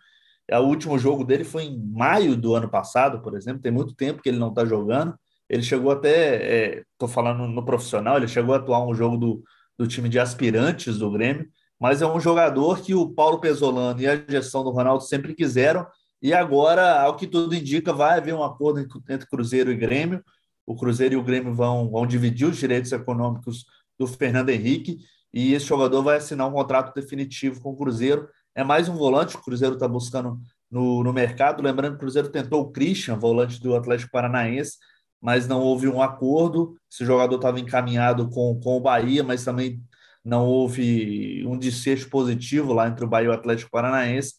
O 0.52 0.60
último 0.60 0.98
jogo 1.00 1.24
dele 1.24 1.44
foi 1.44 1.64
em 1.64 1.78
maio 1.78 2.38
do 2.38 2.54
ano 2.54 2.70
passado, 2.70 3.20
por 3.22 3.36
exemplo, 3.36 3.62
tem 3.62 3.72
muito 3.72 3.96
tempo 3.96 4.22
que 4.22 4.30
ele 4.30 4.38
não 4.38 4.50
está 4.50 4.64
jogando. 4.64 5.16
Ele 5.50 5.64
chegou 5.64 5.92
até, 5.92 6.84
estou 6.92 7.10
é, 7.10 7.12
falando 7.12 7.48
no 7.48 7.66
profissional, 7.66 8.18
ele 8.18 8.28
chegou 8.28 8.54
a 8.54 8.58
atuar 8.58 8.86
um 8.86 8.94
jogo 8.94 9.18
do, 9.18 9.44
do 9.78 9.88
time 9.88 10.08
de 10.08 10.20
aspirantes 10.20 11.00
do 11.00 11.12
Grêmio, 11.12 11.48
mas 11.80 12.02
é 12.02 12.08
um 12.08 12.20
jogador 12.20 12.82
que 12.82 12.94
o 12.94 13.10
Paulo 13.10 13.40
Pesolano 13.40 14.00
e 14.00 14.08
a 14.08 14.16
gestão 14.16 14.64
do 14.64 14.70
Ronaldo 14.70 15.04
sempre 15.04 15.34
quiseram, 15.34 15.86
e 16.22 16.34
agora, 16.34 17.02
ao 17.02 17.16
que 17.16 17.28
tudo 17.28 17.54
indica, 17.54 17.94
vai 17.94 18.18
haver 18.18 18.34
um 18.34 18.44
acordo 18.44 18.80
entre 18.80 19.28
Cruzeiro 19.28 19.72
e 19.72 19.76
Grêmio. 19.76 20.24
O 20.66 20.76
Cruzeiro 20.76 21.14
e 21.14 21.18
o 21.18 21.24
Grêmio 21.24 21.54
vão, 21.54 21.90
vão 21.90 22.08
dividir 22.08 22.48
os 22.48 22.58
direitos 22.58 22.92
econômicos 22.92 23.66
do 24.00 24.08
Fernando 24.08 24.50
Henrique, 24.50 24.98
e 25.36 25.54
esse 25.54 25.66
jogador 25.66 26.02
vai 26.02 26.16
assinar 26.16 26.48
um 26.48 26.54
contrato 26.54 26.96
definitivo 26.96 27.60
com 27.60 27.72
o 27.72 27.76
Cruzeiro. 27.76 28.30
É 28.56 28.64
mais 28.64 28.88
um 28.88 28.96
volante 28.96 29.34
que 29.34 29.42
o 29.42 29.44
Cruzeiro 29.44 29.74
está 29.74 29.86
buscando 29.86 30.40
no, 30.72 31.04
no 31.04 31.12
mercado. 31.12 31.62
Lembrando 31.62 31.92
que 31.92 31.98
o 31.98 32.00
Cruzeiro 32.00 32.30
tentou 32.30 32.62
o 32.62 32.72
Christian, 32.72 33.18
volante 33.18 33.62
do 33.62 33.76
Atlético 33.76 34.12
Paranaense, 34.14 34.78
mas 35.22 35.46
não 35.46 35.60
houve 35.60 35.90
um 35.90 36.02
acordo. 36.02 36.78
Esse 36.90 37.04
jogador 37.04 37.36
estava 37.36 37.60
encaminhado 37.60 38.30
com, 38.30 38.58
com 38.64 38.78
o 38.78 38.80
Bahia, 38.80 39.26
mas 39.26 39.44
também 39.44 39.84
não 40.24 40.46
houve 40.46 41.46
um 41.46 41.60
desfecho 41.60 42.10
positivo 42.10 42.72
lá 42.72 42.88
entre 42.88 43.04
o 43.04 43.08
Bahia 43.08 43.26
e 43.26 43.30
o 43.30 43.34
Atlético 43.34 43.70
Paranaense. 43.70 44.36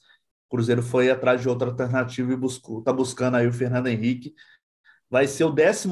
O 0.48 0.56
Cruzeiro 0.56 0.82
foi 0.82 1.10
atrás 1.10 1.42
de 1.42 1.48
outra 1.48 1.68
alternativa 1.68 2.32
e 2.32 2.46
está 2.78 2.90
buscando 2.90 3.36
aí 3.36 3.46
o 3.46 3.52
Fernando 3.52 3.88
Henrique. 3.88 4.34
Vai 5.10 5.26
ser 5.26 5.44
o 5.44 5.50
12 5.50 5.90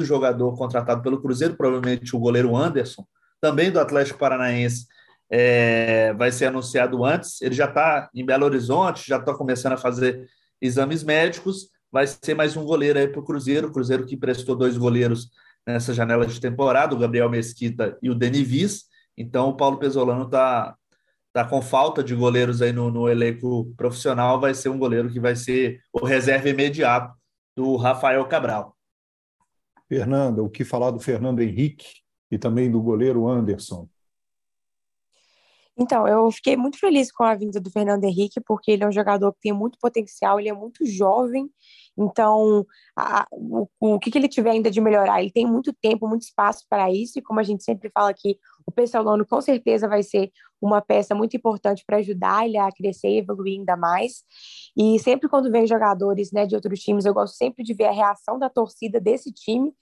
jogador 0.00 0.54
contratado 0.58 1.00
pelo 1.00 1.22
Cruzeiro, 1.22 1.56
provavelmente 1.56 2.14
o 2.14 2.18
goleiro 2.18 2.54
Anderson, 2.54 3.06
também 3.42 3.72
do 3.72 3.80
Atlético 3.80 4.20
Paranaense, 4.20 4.86
é, 5.28 6.12
vai 6.14 6.30
ser 6.30 6.46
anunciado 6.46 7.04
antes. 7.04 7.42
Ele 7.42 7.54
já 7.54 7.64
está 7.64 8.08
em 8.14 8.24
Belo 8.24 8.44
Horizonte, 8.44 9.08
já 9.08 9.16
está 9.16 9.34
começando 9.34 9.72
a 9.72 9.76
fazer 9.76 10.28
exames 10.60 11.02
médicos. 11.02 11.68
Vai 11.90 12.06
ser 12.06 12.34
mais 12.34 12.56
um 12.56 12.64
goleiro 12.64 13.00
aí 13.00 13.08
para 13.08 13.20
o 13.20 13.24
Cruzeiro. 13.24 13.66
O 13.66 13.72
Cruzeiro 13.72 14.06
que 14.06 14.14
emprestou 14.14 14.54
dois 14.54 14.76
goleiros 14.76 15.30
nessa 15.66 15.92
janela 15.92 16.24
de 16.24 16.40
temporada, 16.40 16.94
o 16.94 16.98
Gabriel 16.98 17.28
Mesquita 17.28 17.98
e 18.00 18.08
o 18.08 18.14
Denivis. 18.14 18.84
Então, 19.18 19.48
o 19.48 19.56
Paulo 19.56 19.76
Pesolano 19.76 20.24
está 20.24 20.76
tá 21.32 21.44
com 21.44 21.60
falta 21.60 22.02
de 22.02 22.14
goleiros 22.14 22.62
aí 22.62 22.72
no, 22.72 22.92
no 22.92 23.08
elenco 23.08 23.72
profissional. 23.76 24.40
Vai 24.40 24.54
ser 24.54 24.68
um 24.68 24.78
goleiro 24.78 25.10
que 25.10 25.18
vai 25.18 25.34
ser 25.34 25.80
o 25.92 26.04
reserva 26.04 26.48
imediato 26.48 27.12
do 27.56 27.74
Rafael 27.74 28.24
Cabral. 28.26 28.76
Fernanda, 29.88 30.42
o 30.42 30.48
que 30.48 30.64
falar 30.64 30.92
do 30.92 31.00
Fernando 31.00 31.40
Henrique? 31.40 32.01
E 32.32 32.38
também 32.38 32.70
do 32.70 32.80
goleiro 32.80 33.28
Anderson? 33.28 33.86
Então, 35.76 36.06
eu 36.06 36.30
fiquei 36.30 36.56
muito 36.56 36.78
feliz 36.78 37.10
com 37.10 37.24
a 37.24 37.34
vinda 37.34 37.58
do 37.58 37.70
Fernando 37.70 38.04
Henrique, 38.04 38.40
porque 38.40 38.70
ele 38.70 38.84
é 38.84 38.88
um 38.88 38.92
jogador 38.92 39.32
que 39.32 39.40
tem 39.40 39.52
muito 39.52 39.78
potencial, 39.78 40.38
ele 40.38 40.48
é 40.48 40.52
muito 40.52 40.84
jovem, 40.84 41.50
então 41.96 42.64
a, 42.96 43.26
o, 43.32 43.66
o 43.80 43.98
que, 43.98 44.10
que, 44.10 44.18
ele 44.18 44.28
tiver 44.28 44.50
ainda 44.50 44.70
de 44.70 44.80
melhorar? 44.82 45.20
Ele 45.20 45.30
tem 45.30 45.46
muito 45.46 45.72
tempo, 45.72 46.08
muito 46.08 46.22
espaço 46.22 46.66
para 46.68 46.90
isso, 46.90 47.18
e 47.18 47.22
como 47.22 47.40
a 47.40 47.42
gente 47.42 47.64
sempre 47.64 47.90
fala 47.90 48.10
aqui, 48.10 48.38
o 48.66 48.72
Pessolano 48.72 49.26
com 49.26 49.40
certeza 49.40 49.88
vai 49.88 50.02
ser 50.02 50.30
uma 50.60 50.80
peça 50.80 51.14
muito 51.14 51.36
importante 51.36 51.84
para 51.86 51.96
ajudar 51.98 52.46
ele 52.46 52.58
a 52.58 52.70
crescer 52.70 53.08
e 53.08 53.18
evoluir 53.18 53.58
ainda 53.58 53.76
mais. 53.76 54.22
E 54.76 54.98
sempre 55.00 55.28
quando 55.28 55.50
vem 55.50 55.66
jogadores 55.66 56.30
né, 56.32 56.46
de 56.46 56.54
outros 56.54 56.80
times, 56.80 57.04
eu 57.04 57.14
gosto 57.14 57.34
sempre 57.34 57.64
de 57.64 57.74
ver 57.74 57.86
a 57.86 57.92
reação 57.92 58.38
da 58.38 58.48
torcida 58.48 59.00
desse 59.00 59.32
time 59.32 59.74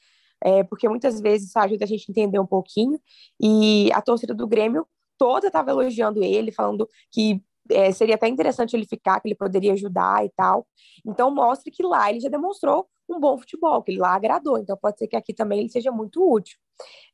é, 0.43 0.63
porque 0.65 0.89
muitas 0.89 1.21
vezes 1.21 1.55
ajuda 1.57 1.85
a 1.85 1.89
gente 1.89 2.07
a 2.09 2.13
entender 2.13 2.39
um 2.39 2.47
pouquinho. 2.47 3.01
E 3.41 3.91
a 3.93 4.01
torcida 4.01 4.35
do 4.35 4.47
Grêmio 4.47 4.87
toda 5.19 5.49
estava 5.49 5.71
elogiando 5.71 6.23
ele, 6.23 6.51
falando 6.53 6.89
que 7.11 7.43
é, 7.71 7.93
seria 7.93 8.15
até 8.15 8.27
interessante 8.29 8.75
ele 8.75 8.87
ficar, 8.87 9.21
que 9.21 9.29
ele 9.29 9.35
poderia 9.35 9.73
ajudar 9.75 10.25
e 10.25 10.31
tal. 10.31 10.67
Então 11.07 11.31
mostra 11.31 11.71
que 11.71 11.83
lá 11.83 12.11
ele 12.11 12.21
já 12.21 12.29
demonstrou 12.29 12.89
um 13.09 13.21
bom 13.21 13.37
futebol, 13.39 13.83
que 13.83 13.93
ele 13.93 14.01
lá 14.01 14.15
agradou. 14.15 14.59
Então 14.59 14.77
pode 14.77 14.99
ser 14.99 15.09
que 15.09 15.17
aqui 15.17 15.35
também 15.35 15.61
ele 15.61 15.69
seja 15.69 15.91
muito 15.93 16.23
útil. 16.23 16.59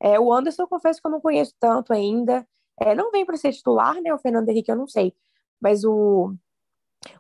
É, 0.01 0.19
o 0.21 0.33
Anderson, 0.33 0.63
eu 0.63 0.69
confesso 0.69 1.01
que 1.01 1.07
eu 1.07 1.11
não 1.11 1.21
conheço 1.21 1.55
tanto 1.59 1.93
ainda. 1.93 2.47
É, 2.81 2.95
não 2.95 3.11
vem 3.11 3.25
para 3.25 3.37
ser 3.37 3.53
titular, 3.53 4.01
né? 4.03 4.13
O 4.13 4.19
Fernando 4.19 4.49
Henrique 4.49 4.71
eu 4.71 4.77
não 4.77 4.87
sei. 4.87 5.15
Mas 5.61 5.85
o, 5.85 6.35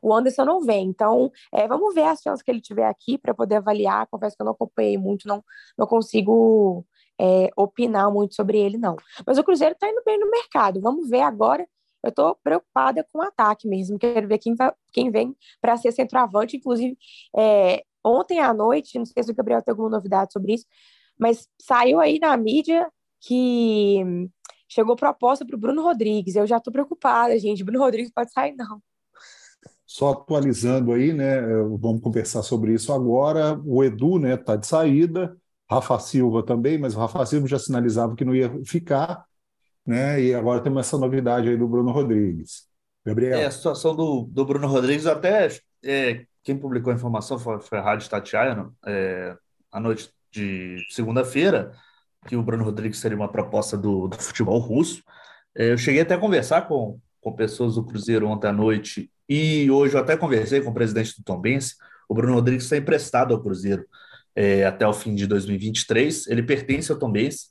o 0.03 0.15
Anderson 0.15 0.45
não 0.45 0.61
vem. 0.61 0.89
Então, 0.89 1.31
é, 1.53 1.67
vamos 1.67 1.95
ver 1.95 2.05
as 2.05 2.21
chances 2.21 2.43
que 2.43 2.51
ele 2.51 2.61
tiver 2.61 2.87
aqui 2.87 3.19
para 3.19 3.35
poder 3.35 3.57
avaliar. 3.57 4.07
Confesso 4.09 4.37
que 4.37 4.43
eu 4.43 4.47
não 4.47 4.53
acompanhei 4.53 4.99
muito, 4.99 5.27
não, 5.29 5.43
não 5.77 5.87
consigo 5.87 6.85
é, 7.19 7.51
opinar 7.57 8.11
muito 8.13 8.35
sobre 8.35 8.59
ele, 8.59 8.79
não. 8.79 8.97
Mas 9.27 9.39
o 9.39 9.45
Cruzeiro 9.45 9.75
está 9.75 9.89
indo 9.89 10.03
bem 10.05 10.19
no 10.19 10.31
mercado. 10.31 10.81
Vamos 10.81 11.09
ver 11.09 11.23
agora. 11.23 11.67
Eu 12.03 12.11
estou 12.11 12.37
preocupada 12.43 13.05
com 13.13 13.19
o 13.19 13.23
ataque 13.23 13.67
mesmo. 13.67 13.99
Quero 13.99 14.29
ver 14.29 14.39
quem, 14.39 14.55
quem 14.93 15.11
vem 15.11 15.35
para 15.61 15.77
ser 15.77 15.93
centroavante. 15.93 16.57
Inclusive, 16.57 16.97
é, 17.37 17.83
ontem 18.05 18.39
à 18.39 18.55
noite, 18.55 18.99
não 18.99 19.05
sei 19.05 19.23
se 19.23 19.31
o 19.33 19.35
Gabriel 19.35 19.63
tem 19.63 19.73
alguma 19.73 19.91
novidade 19.91 20.33
sobre 20.33 20.55
isso, 20.55 20.67
mas 21.19 21.49
saiu 21.61 21.99
aí 21.99 22.19
na 22.21 22.37
mídia 22.37 22.91
que 23.21 24.29
chegou 24.69 24.95
proposta 24.97 25.45
para 25.45 25.57
o 25.57 25.59
Bruno 25.59 25.83
Rodrigues. 25.83 26.37
Eu 26.37 26.47
já 26.47 26.59
estou 26.59 26.73
preocupada, 26.73 27.39
gente. 27.39 27.65
Bruno 27.65 27.81
Rodrigues 27.81 28.13
pode 28.13 28.33
sair, 28.33 28.55
não. 28.55 28.81
Só 29.97 30.11
atualizando 30.11 30.93
aí, 30.93 31.11
né? 31.15 31.41
Vamos 31.81 32.03
conversar 32.03 32.43
sobre 32.43 32.75
isso 32.75 32.93
agora. 32.93 33.59
O 33.65 33.83
Edu, 33.83 34.19
né, 34.19 34.37
tá 34.37 34.55
de 34.55 34.67
saída. 34.67 35.35
Rafa 35.71 35.99
Silva 35.99 36.45
também, 36.45 36.77
mas 36.77 36.95
o 36.95 36.99
Rafa 36.99 37.25
Silva 37.25 37.49
já 37.49 37.59
sinalizava 37.59 38.15
que 38.15 38.23
não 38.23 38.35
ia 38.35 38.53
ficar, 38.67 39.25
né? 39.87 40.21
E 40.21 40.35
agora 40.35 40.61
temos 40.61 40.81
essa 40.81 40.99
novidade 40.99 41.49
aí 41.49 41.57
do 41.57 41.67
Bruno 41.67 41.93
Rodrigues. 41.93 42.69
Gabriel. 43.07 43.39
É, 43.39 43.47
a 43.47 43.51
situação 43.51 43.97
do, 43.97 44.29
do 44.31 44.45
Bruno 44.45 44.67
Rodrigues, 44.67 45.07
até 45.07 45.49
é, 45.83 46.27
quem 46.43 46.59
publicou 46.59 46.93
a 46.93 46.97
informação 46.97 47.39
foi, 47.39 47.59
foi 47.63 47.79
a 47.79 47.83
Rádio 47.83 48.11
Tatiana, 48.11 48.71
é, 48.85 49.35
à 49.73 49.81
noite 49.81 50.11
de 50.31 50.77
segunda-feira, 50.91 51.73
que 52.27 52.37
o 52.37 52.43
Bruno 52.43 52.65
Rodrigues 52.65 52.99
seria 52.99 53.17
uma 53.17 53.33
proposta 53.33 53.79
do, 53.79 54.09
do 54.09 54.19
futebol 54.19 54.59
russo. 54.59 55.03
É, 55.57 55.73
eu 55.73 55.79
cheguei 55.79 56.03
até 56.03 56.13
a 56.13 56.21
conversar 56.21 56.69
com, 56.69 57.01
com 57.27 57.33
pessoas 57.33 57.75
do 57.75 57.83
Cruzeiro 57.83 58.29
ontem 58.29 58.47
à 58.47 58.53
noite 58.53 59.11
e 59.29 59.69
hoje 59.69 59.97
eu 59.97 60.01
até 60.01 60.17
conversei 60.17 60.61
com 60.61 60.71
o 60.71 60.73
presidente 60.73 61.17
do 61.19 61.25
Tombense. 61.25 61.75
O 62.09 62.15
Bruno 62.15 62.35
Rodrigues 62.35 62.63
está 62.63 62.77
emprestado 62.77 63.35
ao 63.35 63.43
Cruzeiro 63.43 63.85
é, 64.33 64.65
até 64.65 64.87
o 64.87 64.93
fim 64.93 65.13
de 65.13 65.27
2023. 65.27 66.29
Ele 66.29 66.41
pertence 66.45 66.93
ao 66.93 66.97
Tombense 66.97 67.49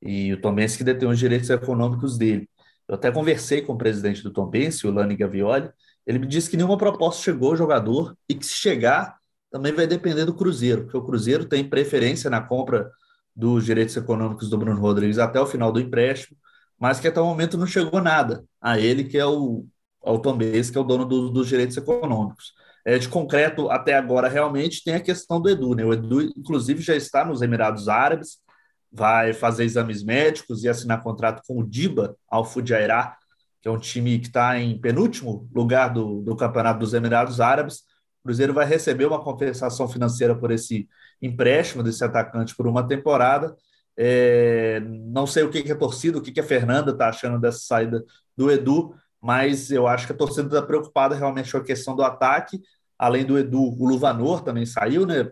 e 0.00 0.32
o 0.32 0.40
Tombense 0.40 0.78
que 0.78 0.84
detém 0.84 1.08
os 1.08 1.18
direitos 1.18 1.50
econômicos 1.50 2.16
dele. 2.16 2.48
Eu 2.88 2.94
até 2.94 3.10
conversei 3.10 3.62
com 3.62 3.72
o 3.72 3.76
presidente 3.76 4.22
do 4.22 4.30
Tombense, 4.30 4.86
o 4.86 4.92
Lani 4.92 5.16
Gavioli. 5.16 5.70
Ele 6.06 6.20
me 6.20 6.26
disse 6.28 6.48
que 6.48 6.56
nenhuma 6.56 6.78
proposta 6.78 7.24
chegou 7.24 7.50
ao 7.50 7.56
jogador 7.56 8.16
e 8.28 8.34
que 8.36 8.46
se 8.46 8.54
chegar 8.54 9.16
também 9.50 9.72
vai 9.72 9.88
depender 9.88 10.24
do 10.24 10.34
Cruzeiro, 10.34 10.82
porque 10.82 10.98
o 10.98 11.02
Cruzeiro 11.02 11.46
tem 11.46 11.68
preferência 11.68 12.30
na 12.30 12.40
compra 12.40 12.92
dos 13.34 13.64
direitos 13.64 13.96
econômicos 13.96 14.48
do 14.48 14.56
Bruno 14.56 14.80
Rodrigues 14.80 15.18
até 15.18 15.40
o 15.40 15.46
final 15.46 15.72
do 15.72 15.80
empréstimo, 15.80 16.38
mas 16.78 17.00
que 17.00 17.08
até 17.08 17.20
o 17.20 17.26
momento 17.26 17.56
não 17.56 17.66
chegou 17.66 18.00
nada 18.00 18.44
a 18.60 18.78
ele, 18.78 19.04
que 19.04 19.18
é 19.18 19.26
o, 19.26 19.66
ao 20.02 20.18
Tom 20.20 20.38
que 20.38 20.76
é 20.76 20.80
o 20.80 20.84
dono 20.84 21.04
do, 21.04 21.30
dos 21.30 21.48
direitos 21.48 21.76
econômicos. 21.76 22.52
É, 22.84 22.98
de 22.98 23.08
concreto, 23.08 23.68
até 23.68 23.94
agora, 23.94 24.28
realmente 24.28 24.84
tem 24.84 24.94
a 24.94 25.00
questão 25.00 25.40
do 25.40 25.48
Edu. 25.48 25.74
Né? 25.74 25.84
O 25.84 25.92
Edu, 25.92 26.22
inclusive, 26.22 26.80
já 26.80 26.94
está 26.94 27.24
nos 27.24 27.42
Emirados 27.42 27.88
Árabes, 27.88 28.38
vai 28.92 29.32
fazer 29.32 29.64
exames 29.64 30.04
médicos 30.04 30.62
e 30.62 30.68
assinar 30.68 31.02
contrato 31.02 31.42
com 31.46 31.58
o 31.58 31.66
Diba, 31.66 32.16
ao 32.28 32.44
Fujairah, 32.44 33.16
que 33.60 33.68
é 33.68 33.70
um 33.72 33.78
time 33.78 34.18
que 34.20 34.28
está 34.28 34.56
em 34.58 34.78
penúltimo 34.80 35.48
lugar 35.52 35.88
do, 35.88 36.22
do 36.22 36.36
Campeonato 36.36 36.78
dos 36.78 36.94
Emirados 36.94 37.40
Árabes. 37.40 37.78
O 38.20 38.28
Cruzeiro 38.28 38.54
vai 38.54 38.64
receber 38.64 39.06
uma 39.06 39.22
compensação 39.22 39.88
financeira 39.88 40.36
por 40.36 40.52
esse 40.52 40.88
empréstimo 41.20 41.82
desse 41.82 42.04
atacante 42.04 42.54
por 42.54 42.68
uma 42.68 42.86
temporada. 42.86 43.56
É, 43.96 44.80
não 44.80 45.26
sei 45.26 45.42
o 45.42 45.50
que, 45.50 45.62
que 45.62 45.72
a 45.72 45.76
torcida, 45.76 46.18
o 46.18 46.22
que, 46.22 46.32
que 46.32 46.40
a 46.40 46.44
Fernanda 46.44 46.92
está 46.92 47.08
achando 47.08 47.40
dessa 47.40 47.60
saída 47.60 48.04
do 48.36 48.50
Edu, 48.50 48.94
mas 49.20 49.70
eu 49.70 49.86
acho 49.86 50.06
que 50.06 50.12
a 50.12 50.16
torcida 50.16 50.46
está 50.46 50.62
preocupada 50.62 51.14
realmente 51.14 51.50
com 51.50 51.58
a 51.58 51.64
questão 51.64 51.96
do 51.96 52.02
ataque. 52.02 52.60
Além 52.98 53.24
do 53.24 53.38
Edu, 53.38 53.60
o 53.60 53.88
Luvanor 53.88 54.42
também 54.42 54.66
saiu, 54.66 55.06
né? 55.06 55.30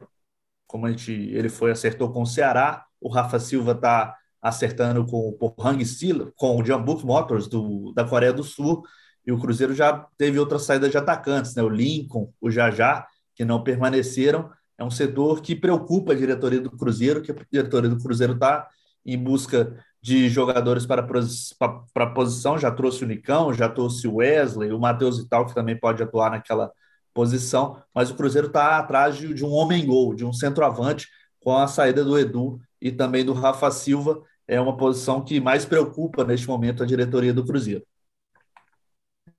Como 0.67 0.87
a 0.87 0.91
gente, 0.91 1.13
ele 1.13 1.49
foi, 1.49 1.71
acertou 1.71 2.11
com 2.11 2.23
o 2.23 2.27
Ceará. 2.27 2.85
O 3.01 3.09
Rafa 3.09 3.39
Silva 3.39 3.73
está 3.73 4.17
acertando 4.41 5.07
com 5.07 5.29
o 5.29 5.33
Pohang 5.33 5.85
Steel, 5.85 6.33
com 6.37 6.61
o 6.61 6.65
Jambuk 6.65 7.05
Motors 7.05 7.47
do, 7.47 7.93
da 7.95 8.05
Coreia 8.05 8.33
do 8.33 8.43
Sul. 8.43 8.83
E 9.27 9.33
o 9.33 9.39
Cruzeiro 9.39 9.75
já 9.75 10.07
teve 10.19 10.39
outra 10.39 10.59
saída 10.59 10.89
de 10.89 10.99
atacantes, 10.99 11.55
né? 11.55 11.63
O 11.63 11.69
Lincoln, 11.69 12.33
o 12.41 12.51
Jajá, 12.51 13.07
que 13.35 13.45
não 13.45 13.63
permaneceram. 13.63 14.51
É 14.79 14.85
um 14.85 14.91
setor 14.91 15.41
que 15.41 15.55
preocupa 15.55 16.13
a 16.13 16.17
diretoria 16.17 16.61
do 16.61 16.71
Cruzeiro, 16.71 17.23
que 17.23 17.31
a 17.31 17.37
diretoria 17.51 17.89
do 17.89 18.03
Cruzeiro 18.03 18.35
está 18.35 18.69
em 19.07 19.17
busca 19.17 19.85
de 20.03 20.29
jogadores 20.29 20.85
para, 20.85 21.03
a 21.03 22.07
posição, 22.07 22.59
já 22.59 22.71
trouxe 22.71 23.05
o 23.05 23.07
Nicão, 23.07 23.55
já 23.55 23.69
trouxe 23.69 24.07
o 24.07 24.17
Wesley, 24.17 24.73
o 24.73 24.79
Matheus 24.79 25.19
e 25.19 25.29
tal, 25.29 25.47
que 25.47 25.55
também 25.55 25.79
pode 25.79 26.03
atuar 26.03 26.31
naquela 26.31 26.71
posição, 27.15 27.83
mas 27.95 28.11
o 28.11 28.15
Cruzeiro 28.15 28.49
está 28.49 28.79
atrás 28.79 29.17
de, 29.17 29.33
de 29.33 29.45
um 29.45 29.51
homem-gol, 29.51 30.15
de 30.15 30.25
um 30.25 30.33
centroavante, 30.33 31.09
com 31.41 31.57
a 31.57 31.69
saída 31.69 32.05
do 32.05 32.19
Edu 32.19 32.61
e 32.81 32.91
também 32.91 33.25
do 33.25 33.33
Rafa 33.33 33.71
Silva, 33.71 34.23
é 34.47 34.61
uma 34.61 34.77
posição 34.77 35.25
que 35.25 35.41
mais 35.41 35.65
preocupa 35.65 36.25
neste 36.25 36.49
momento 36.49 36.83
a 36.83 36.87
diretoria 36.87 37.33
do 37.33 37.45
Cruzeiro. 37.45 37.87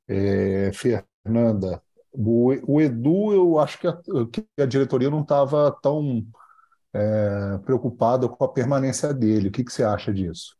É, 0.07 0.71
Fernanda, 0.73 1.81
o, 2.17 2.75
o, 2.75 2.81
Edu, 2.81 3.33
eu 3.33 3.59
acho 3.59 3.79
que 3.79 3.87
a, 3.87 3.97
que 4.31 4.45
a 4.61 4.65
diretoria 4.65 5.09
não 5.09 5.21
estava 5.21 5.71
tão 5.81 6.25
é, 6.93 7.57
preocupada 7.59 8.27
com 8.27 8.43
a 8.43 8.51
permanência 8.51 9.13
dele. 9.13 9.49
O 9.49 9.51
que, 9.51 9.63
que 9.63 9.71
você 9.71 9.83
acha 9.83 10.13
disso? 10.13 10.55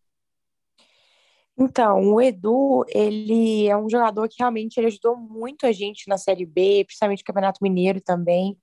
Então, 1.58 2.14
o 2.14 2.22
Edu, 2.22 2.84
ele 2.90 3.65
é 3.68 3.78
um 3.78 3.89
jogador 3.89 4.28
que 4.28 4.36
realmente 4.39 4.78
ele 4.78 4.88
ajudou 4.88 5.15
muito 5.15 5.65
a 5.65 5.72
gente 5.72 6.10
na 6.10 6.18
Série 6.18 6.46
B, 6.46 6.84
principalmente 6.86 7.20
no 7.20 7.26
Campeonato 7.26 7.60
Mineiro 7.63 8.02
também. 8.02 8.58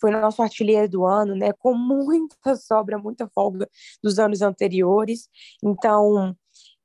Foi 0.00 0.10
nosso 0.10 0.42
artilheiro 0.42 0.88
do 0.88 1.04
ano, 1.06 1.36
né? 1.36 1.52
Com 1.52 1.72
muita 1.74 2.34
sobra, 2.56 2.98
muita 2.98 3.28
folga 3.28 3.68
dos 4.02 4.18
anos 4.18 4.42
anteriores. 4.42 5.28
Então, 5.62 6.36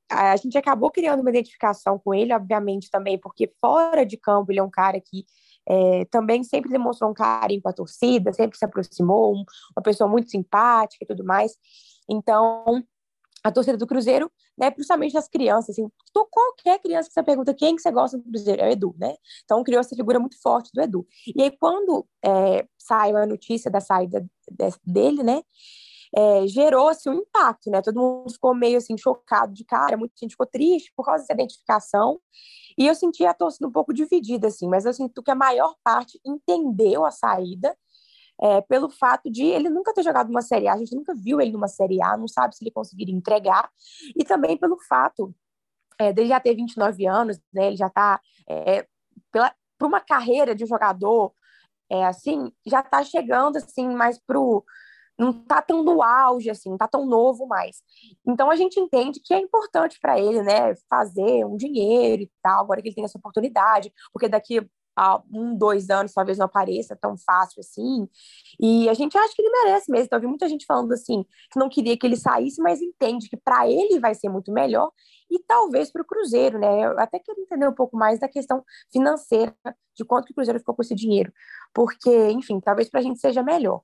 a 0.10 0.36
gente 0.38 0.58
acabou 0.58 0.92
criando 0.92 1.22
uma 1.22 1.30
identificação 1.32 2.00
com 2.00 2.14
ele, 2.14 2.34
obviamente 2.34 2.90
também, 2.92 3.18
porque 3.20 3.52
fora 3.60 4.06
de 4.06 4.16
campo 4.16 4.52
ele 4.52 4.60
é 4.60 4.64
um 4.64 4.70
cara 4.70 5.02
que 5.02 5.26
é, 5.68 6.06
também 6.06 6.44
sempre 6.44 6.70
demonstrou 6.72 7.12
um 7.12 7.14
carinho 7.14 7.62
com 7.62 7.70
a 7.70 7.74
torcida, 7.74 8.32
sempre 8.34 8.58
se 8.58 8.66
aproximou, 8.66 9.34
um, 9.34 9.44
uma 9.76 9.84
pessoa 9.84 10.10
muito 10.10 10.30
simpática 10.30 11.04
e 11.04 11.08
tudo 11.08 11.26
mais. 11.26 11.54
Então, 12.10 12.84
a 13.44 13.52
torcida 13.52 13.78
do 13.78 13.86
Cruzeiro, 13.86 14.32
né, 14.58 14.72
principalmente 14.72 15.14
das 15.14 15.28
crianças, 15.28 15.72
assim, 15.72 15.88
qualquer 16.32 16.80
criança 16.80 17.10
que 17.10 17.14
você 17.14 17.24
pergunta 17.24 17.54
quem 17.54 17.76
que 17.76 17.82
você 17.82 17.92
gosta 17.92 18.18
do 18.18 18.24
Cruzeiro, 18.24 18.62
é 18.62 18.70
o 18.70 18.72
Edu, 18.72 18.96
né? 18.98 19.16
Então 19.44 19.64
criou 19.64 19.80
essa 19.80 19.96
figura 19.96 20.20
muito 20.20 20.42
forte 20.42 20.72
do 20.74 20.82
Edu. 20.82 21.08
E 21.36 21.42
aí 21.42 21.52
quando 21.58 22.08
é, 22.24 22.66
saiu 22.78 23.18
a 23.18 23.26
notícia 23.26 23.70
da 23.70 23.80
saída 23.80 24.26
dele, 24.84 25.22
né, 25.24 25.42
é, 26.16 26.48
gerou 26.48 26.88
assim, 26.88 27.10
um 27.10 27.16
impacto, 27.16 27.70
né? 27.70 27.82
Todo 27.82 28.00
mundo 28.00 28.32
ficou 28.32 28.56
meio 28.56 28.78
assim 28.78 28.98
chocado 28.98 29.54
de 29.54 29.64
cara, 29.64 29.98
muita 29.98 30.16
gente 30.20 30.32
ficou 30.32 30.48
triste 30.48 30.92
por 30.96 31.06
causa 31.06 31.22
dessa 31.24 31.34
identificação. 31.34 32.20
E 32.78 32.86
eu 32.86 32.96
senti 32.96 33.26
a 33.26 33.34
torcida 33.34 33.68
um 33.68 33.72
pouco 33.72 33.94
dividida, 33.94 34.48
assim, 34.48 34.68
mas 34.68 34.86
eu 34.86 34.94
sinto 34.94 35.24
que 35.24 35.32
a 35.32 35.36
maior 35.36 35.76
parte 35.84 36.20
entendeu 36.26 37.06
a 37.06 37.12
saída 37.12 37.76
é, 38.40 38.62
pelo 38.62 38.90
fato 38.90 39.32
de 39.32 39.44
ele 39.44 39.70
nunca 39.70 39.94
ter 39.94 40.04
jogado 40.04 40.30
uma 40.30 40.42
Série 40.42 40.68
A, 40.68 40.74
a 40.74 40.78
gente 40.78 40.96
nunca 40.96 41.14
viu 41.16 41.42
ele 41.42 41.52
numa 41.52 41.68
Série 41.68 42.02
A, 42.02 42.16
não 42.16 42.28
sabe 42.28 42.56
se 42.56 42.64
ele 42.64 42.72
conseguiria 42.72 43.16
entregar, 43.16 43.70
e 44.16 44.24
também 44.24 44.58
pelo 44.58 44.78
fato 44.88 45.34
é, 46.00 46.14
dele 46.14 46.30
já 46.30 46.40
ter 46.40 46.56
29 46.56 47.08
anos, 47.08 47.40
né, 47.52 47.68
ele 47.68 47.76
já 47.76 47.88
está, 47.88 48.22
é, 48.48 48.86
para 49.32 49.54
uma 49.82 50.00
carreira 50.00 50.54
de 50.54 50.66
jogador, 50.66 51.34
é, 51.90 52.06
assim, 52.06 52.52
já 52.66 52.82
está 52.82 53.04
chegando, 53.04 53.58
assim, 53.58 53.90
mais 53.90 54.20
pro 54.20 54.64
não 55.18 55.34
tá 55.34 55.62
tão 55.62 55.84
no 55.84 56.02
auge, 56.02 56.50
assim, 56.50 56.70
não 56.70 56.78
tá 56.78 56.88
tão 56.88 57.06
novo 57.06 57.48
mais. 57.48 57.82
Então 58.26 58.52
a 58.52 58.56
gente 58.56 58.80
entende 58.80 59.20
que 59.24 59.34
é 59.34 59.40
importante 59.40 60.00
para 60.00 60.20
ele, 60.20 60.42
né, 60.44 60.76
fazer 60.90 61.46
um 61.46 61.58
dinheiro 61.58 62.24
e 62.24 62.32
tal, 62.42 62.64
agora 62.64 62.82
que 62.82 62.90
ele 62.90 62.96
tem 62.96 63.04
essa 63.04 63.18
oportunidade, 63.18 63.92
porque 64.14 64.28
daqui 64.30 64.68
a 64.98 65.22
um, 65.32 65.56
dois 65.56 65.92
anos 65.92 66.12
talvez 66.12 66.40
não 66.40 66.48
apareça 66.48 66.96
tão 66.96 67.16
fácil 67.16 67.60
assim. 67.60 68.10
E 68.60 68.90
a 68.90 68.96
gente 68.96 69.16
acha 69.16 69.32
que 69.36 69.42
ele 69.44 69.52
merece 69.64 69.92
mesmo. 69.92 70.06
Então, 70.06 70.18
eu 70.18 70.22
vi 70.22 70.28
muita 70.28 70.50
gente 70.50 70.66
falando 70.66 70.92
assim, 70.92 71.24
que 71.52 71.60
não 71.60 71.70
queria 71.70 71.96
que 71.96 72.06
ele 72.06 72.16
saísse, 72.16 72.60
mas 72.60 72.82
entende 72.82 73.30
que 73.30 73.38
para 73.38 73.70
ele 73.70 74.00
vai 74.00 74.16
ser 74.16 74.28
muito 74.28 74.52
melhor 74.52 74.92
e 75.30 75.40
talvez 75.40 75.92
para 75.92 76.02
o 76.02 76.06
Cruzeiro, 76.06 76.58
né? 76.58 76.86
Eu 76.86 77.00
até 77.00 77.20
quero 77.20 77.40
entender 77.40 77.68
um 77.68 77.76
pouco 77.76 77.96
mais 77.96 78.20
da 78.20 78.28
questão 78.28 78.64
financeira, 78.92 79.56
de 79.96 80.04
quanto 80.04 80.26
que 80.26 80.32
o 80.32 80.36
Cruzeiro 80.36 80.60
ficou 80.60 80.74
com 80.74 80.82
esse 80.82 80.96
dinheiro. 80.96 81.32
Porque, 81.74 82.30
enfim, 82.32 82.60
talvez 82.60 82.90
para 82.90 83.00
a 83.00 83.04
gente 83.04 83.20
seja 83.20 83.44
melhor. 83.44 83.84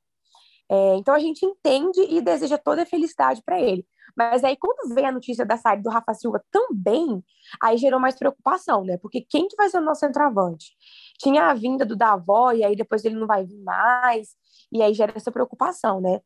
É, 0.73 0.95
então 0.95 1.13
a 1.13 1.19
gente 1.19 1.45
entende 1.45 2.01
e 2.09 2.19
deseja 2.19 2.57
toda 2.57 2.81
a 2.81 2.85
felicidade 2.85 3.43
para 3.45 3.61
ele. 3.61 3.85
Mas 4.17 4.43
aí, 4.43 4.57
quando 4.57 4.93
veio 4.95 5.07
a 5.07 5.11
notícia 5.11 5.45
da 5.45 5.55
saída 5.55 5.83
do 5.83 5.89
Rafa 5.89 6.13
Silva 6.15 6.43
também, 6.51 7.23
aí 7.61 7.77
gerou 7.77 7.99
mais 7.99 8.15
preocupação, 8.17 8.83
né? 8.83 8.97
Porque 8.97 9.21
quem 9.21 9.47
que 9.47 9.55
vai 9.55 9.69
ser 9.69 9.77
o 9.77 9.81
nosso 9.81 9.99
centroavante? 9.99 10.71
Tinha 11.19 11.49
a 11.49 11.53
vinda 11.53 11.85
do 11.85 11.95
Davó, 11.95 12.51
e 12.51 12.63
aí 12.63 12.75
depois 12.75 13.05
ele 13.05 13.15
não 13.15 13.27
vai 13.27 13.45
vir 13.45 13.61
mais, 13.63 14.29
e 14.71 14.81
aí 14.81 14.93
gera 14.95 15.13
essa 15.15 15.31
preocupação, 15.31 16.01
né? 16.01 16.21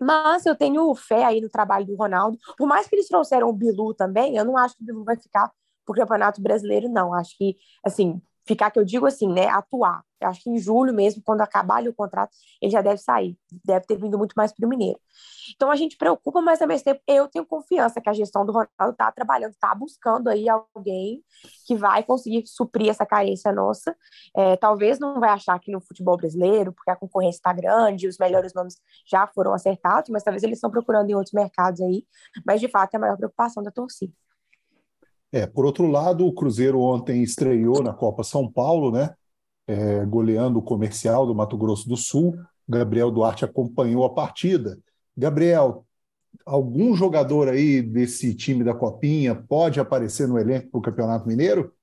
Mas 0.00 0.46
eu 0.46 0.56
tenho 0.56 0.92
fé 0.96 1.24
aí 1.24 1.40
no 1.40 1.48
trabalho 1.48 1.86
do 1.86 1.96
Ronaldo. 1.96 2.38
Por 2.58 2.66
mais 2.66 2.88
que 2.88 2.96
eles 2.96 3.08
trouxeram 3.08 3.48
o 3.48 3.52
Bilu 3.52 3.94
também, 3.94 4.36
eu 4.36 4.44
não 4.44 4.56
acho 4.56 4.76
que 4.76 4.82
o 4.82 4.86
Bilu 4.86 5.04
vai 5.04 5.16
ficar 5.16 5.52
pro 5.86 5.94
Campeonato 5.94 6.42
Brasileiro, 6.42 6.88
não. 6.88 7.14
Acho 7.14 7.36
que, 7.38 7.56
assim, 7.84 8.20
ficar, 8.46 8.70
que 8.70 8.78
eu 8.78 8.84
digo 8.84 9.06
assim, 9.06 9.32
né, 9.32 9.48
atuar. 9.48 10.02
Eu 10.20 10.28
acho 10.28 10.42
que 10.42 10.50
em 10.50 10.58
julho 10.58 10.92
mesmo, 10.94 11.22
quando 11.22 11.42
acabar 11.42 11.86
o 11.86 11.94
contrato, 11.94 12.30
ele 12.60 12.72
já 12.72 12.80
deve 12.80 12.98
sair. 12.98 13.36
Deve 13.64 13.86
ter 13.86 13.98
vindo 13.98 14.16
muito 14.16 14.32
mais 14.34 14.52
para 14.52 14.66
o 14.66 14.68
Mineiro. 14.68 14.98
Então 15.54 15.70
a 15.70 15.76
gente 15.76 15.96
preocupa, 15.96 16.40
mas 16.40 16.62
ao 16.62 16.68
mesmo 16.68 16.84
tempo 16.84 17.00
eu 17.06 17.28
tenho 17.28 17.44
confiança 17.44 18.00
que 18.00 18.08
a 18.08 18.12
gestão 18.12 18.44
do 18.44 18.52
Ronaldo 18.52 18.92
está 18.92 19.12
trabalhando, 19.12 19.52
está 19.52 19.74
buscando 19.74 20.28
aí 20.28 20.48
alguém 20.48 21.22
que 21.66 21.76
vai 21.76 22.02
conseguir 22.02 22.44
suprir 22.46 22.88
essa 22.88 23.04
carência 23.04 23.52
nossa. 23.52 23.94
É, 24.34 24.56
talvez 24.56 24.98
não 24.98 25.20
vai 25.20 25.30
achar 25.30 25.58
que 25.58 25.70
no 25.70 25.80
futebol 25.80 26.16
brasileiro, 26.16 26.72
porque 26.72 26.90
a 26.90 26.96
concorrência 26.96 27.38
está 27.38 27.52
grande, 27.52 28.08
os 28.08 28.18
melhores 28.18 28.54
nomes 28.54 28.76
já 29.06 29.26
foram 29.26 29.52
acertados, 29.52 30.10
mas 30.10 30.22
talvez 30.22 30.42
eles 30.42 30.56
estão 30.56 30.70
procurando 30.70 31.10
em 31.10 31.14
outros 31.14 31.32
mercados 31.32 31.80
aí. 31.82 32.06
Mas 32.46 32.60
de 32.60 32.68
fato 32.68 32.94
é 32.94 32.96
a 32.96 33.00
maior 33.00 33.16
preocupação 33.16 33.62
da 33.62 33.70
torcida. 33.70 34.12
É, 35.34 35.48
por 35.48 35.66
outro 35.66 35.88
lado, 35.88 36.24
o 36.24 36.32
Cruzeiro 36.32 36.78
ontem 36.78 37.20
estreou 37.20 37.82
na 37.82 37.92
Copa 37.92 38.22
São 38.22 38.48
Paulo, 38.48 38.92
né? 38.92 39.12
É, 39.66 40.04
goleando 40.04 40.60
o 40.60 40.62
comercial 40.62 41.26
do 41.26 41.34
Mato 41.34 41.58
Grosso 41.58 41.88
do 41.88 41.96
Sul. 41.96 42.38
Gabriel 42.68 43.10
Duarte 43.10 43.44
acompanhou 43.44 44.04
a 44.04 44.14
partida. 44.14 44.78
Gabriel, 45.16 45.84
algum 46.46 46.94
jogador 46.94 47.48
aí 47.48 47.82
desse 47.82 48.32
time 48.32 48.62
da 48.62 48.72
Copinha 48.72 49.34
pode 49.34 49.80
aparecer 49.80 50.28
no 50.28 50.38
elenco 50.38 50.70
para 50.70 50.78
o 50.78 50.82
Campeonato 50.82 51.26
Mineiro? 51.26 51.74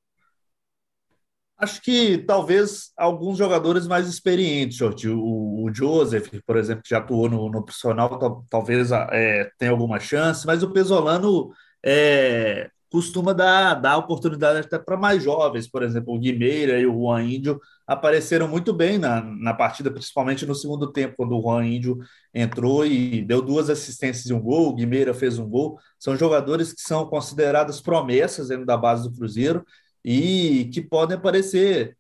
Acho 1.58 1.82
que 1.82 2.20
talvez 2.20 2.94
alguns 2.96 3.38
jogadores 3.38 3.86
mais 3.86 4.08
experientes, 4.08 4.78
Jorge. 4.78 5.10
O, 5.10 5.66
o 5.66 5.74
Joseph, 5.74 6.32
por 6.48 6.56
exemplo, 6.56 6.84
que 6.84 6.92
já 6.92 7.00
atuou 7.00 7.30
no, 7.30 7.50
no 7.50 7.62
profissional, 7.62 8.46
talvez 8.50 8.92
é, 8.94 9.52
tenha 9.60 9.72
alguma 9.72 10.00
chance, 10.00 10.48
mas 10.48 10.64
o 10.64 10.72
Pesolano 10.72 11.52
é, 11.86 12.72
costuma 12.92 13.34
dar, 13.34 13.76
dar 13.76 13.98
oportunidade 13.98 14.60
até 14.60 14.78
para 14.78 14.98
mais 14.98 15.24
jovens, 15.24 15.66
por 15.66 15.82
exemplo, 15.82 16.14
o 16.14 16.20
Guimeira 16.20 16.78
e 16.78 16.86
o 16.86 16.92
Juan 16.92 17.24
Índio 17.24 17.60
apareceram 17.88 18.50
muito 18.50 18.74
bem 18.74 18.98
na, 18.98 19.22
na 19.22 19.54
partida, 19.54 19.90
principalmente 19.90 20.46
no 20.46 20.54
segundo 20.54 20.92
tempo, 20.92 21.16
quando 21.16 21.38
o 21.38 21.42
Juan 21.42 21.66
Índio 21.66 22.00
entrou 22.34 22.86
e 22.86 23.22
deu 23.24 23.42
duas 23.42 23.70
assistências 23.70 24.26
e 24.26 24.34
um 24.34 24.42
gol, 24.42 24.68
o 24.68 24.76
Guimeira 24.76 25.14
fez 25.14 25.40
um 25.40 25.50
gol. 25.50 25.80
São 25.98 26.18
jogadores 26.18 26.74
que 26.74 26.82
são 26.82 27.06
considerados 27.06 27.80
promessas 27.80 28.50
dentro 28.50 28.66
da 28.66 28.76
base 28.76 29.10
do 29.10 29.16
Cruzeiro 29.16 29.66
e 30.04 30.70
que 30.74 30.82
podem 30.82 31.16
aparecer 31.18 31.98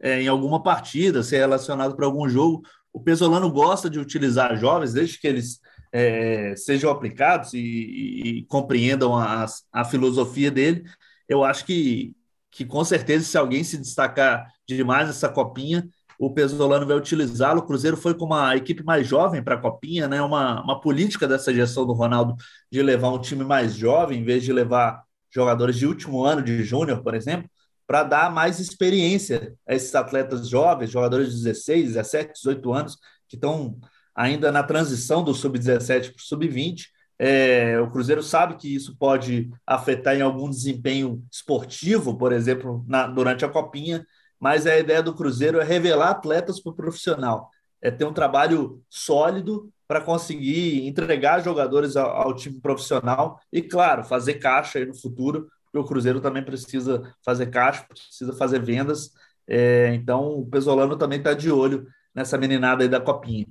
é, 0.00 0.22
em 0.22 0.28
alguma 0.28 0.62
partida, 0.62 1.22
ser 1.22 1.38
relacionado 1.38 1.94
para 1.94 2.06
algum 2.06 2.26
jogo. 2.28 2.62
O 2.92 3.00
Pesolano 3.00 3.50
gosta 3.52 3.90
de 3.90 3.98
utilizar 3.98 4.56
jovens, 4.56 4.94
desde 4.94 5.20
que 5.20 5.28
eles 5.28 5.60
é, 5.92 6.54
sejam 6.56 6.90
aplicados 6.90 7.54
e, 7.54 7.58
e, 7.58 8.28
e 8.38 8.44
compreendam 8.46 9.16
a, 9.16 9.46
a, 9.72 9.84
filosofia 9.84 10.50
dele. 10.50 10.84
Eu 11.28 11.44
acho 11.44 11.64
que, 11.64 12.14
que, 12.50 12.64
com 12.64 12.84
certeza, 12.84 13.24
se 13.24 13.38
alguém 13.38 13.64
se 13.64 13.76
destacar 13.76 14.46
demais 14.66 15.08
nessa 15.08 15.28
copinha, 15.28 15.88
o 16.18 16.32
Pesolano 16.32 16.86
vai 16.86 16.96
utilizá-lo. 16.96 17.60
O 17.60 17.66
Cruzeiro 17.66 17.96
foi 17.96 18.14
com 18.14 18.26
uma 18.26 18.54
equipe 18.56 18.84
mais 18.84 19.06
jovem 19.06 19.42
para 19.42 19.54
a 19.54 19.60
copinha, 19.60 20.06
né? 20.06 20.20
uma, 20.22 20.62
uma 20.62 20.80
política 20.80 21.26
dessa 21.26 21.52
gestão 21.52 21.86
do 21.86 21.92
Ronaldo 21.92 22.36
de 22.70 22.82
levar 22.82 23.10
um 23.10 23.20
time 23.20 23.44
mais 23.44 23.74
jovem, 23.74 24.20
em 24.20 24.24
vez 24.24 24.44
de 24.44 24.52
levar 24.52 25.02
jogadores 25.30 25.76
de 25.76 25.86
último 25.86 26.24
ano 26.24 26.42
de 26.42 26.62
júnior, 26.62 27.02
por 27.02 27.14
exemplo, 27.14 27.48
para 27.86 28.02
dar 28.02 28.32
mais 28.32 28.60
experiência 28.60 29.54
a 29.66 29.74
esses 29.74 29.94
atletas 29.94 30.48
jovens, 30.48 30.90
jogadores 30.90 31.30
de 31.30 31.42
16, 31.42 31.86
17, 31.94 32.34
18 32.34 32.72
anos, 32.72 32.98
que 33.28 33.36
estão 33.36 33.80
ainda 34.14 34.50
na 34.52 34.62
transição 34.62 35.22
do 35.22 35.34
sub-17 35.34 36.12
para 36.12 36.18
o 36.18 36.22
sub-20. 36.22 36.86
É, 37.18 37.78
o 37.80 37.90
Cruzeiro 37.90 38.22
sabe 38.22 38.56
que 38.56 38.74
isso 38.74 38.96
pode 38.96 39.50
afetar 39.66 40.16
em 40.16 40.22
algum 40.22 40.48
desempenho 40.48 41.22
esportivo, 41.30 42.16
por 42.16 42.32
exemplo, 42.32 42.84
na, 42.88 43.06
durante 43.06 43.44
a 43.44 43.48
copinha, 43.48 44.06
mas 44.38 44.66
a 44.66 44.78
ideia 44.78 45.02
do 45.02 45.14
Cruzeiro 45.14 45.60
é 45.60 45.64
revelar 45.64 46.10
atletas 46.10 46.58
para 46.60 46.72
o 46.72 46.74
profissional, 46.74 47.50
é 47.82 47.90
ter 47.90 48.06
um 48.06 48.12
trabalho 48.12 48.82
sólido 48.88 49.70
para 49.86 50.00
conseguir 50.00 50.86
entregar 50.86 51.42
jogadores 51.42 51.96
ao, 51.96 52.10
ao, 52.10 52.34
time 52.34 52.60
profissional 52.60 53.38
e, 53.52 53.60
claro, 53.60 54.04
fazer 54.04 54.34
caixa 54.34 54.82
no 54.86 54.94
futuro, 54.94 55.48
porque 55.64 55.78
o 55.78 55.84
Cruzeiro 55.84 56.20
também 56.20 56.44
precisa 56.44 57.14
fazer 57.24 57.46
caixa, 57.48 57.84
precisa 57.86 58.32
fazer 58.32 58.62
vendas. 58.62 59.10
É, 59.46 59.92
então, 59.94 60.38
o 60.38 60.46
Pesolano 60.46 60.96
também 60.96 61.18
está 61.18 61.34
de 61.34 61.50
olho 61.50 61.86
nessa 62.14 62.38
meninada 62.38 62.82
aí 62.82 62.88
da 62.88 63.00
Copinha. 63.00 63.46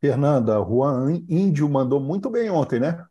Fernanda, 0.00 0.54
Juan 0.64 1.12
Índio 1.28 1.68
mandou 1.68 2.00
muito 2.00 2.30
bem 2.30 2.50
ontem, 2.50 2.80
né? 2.80 3.04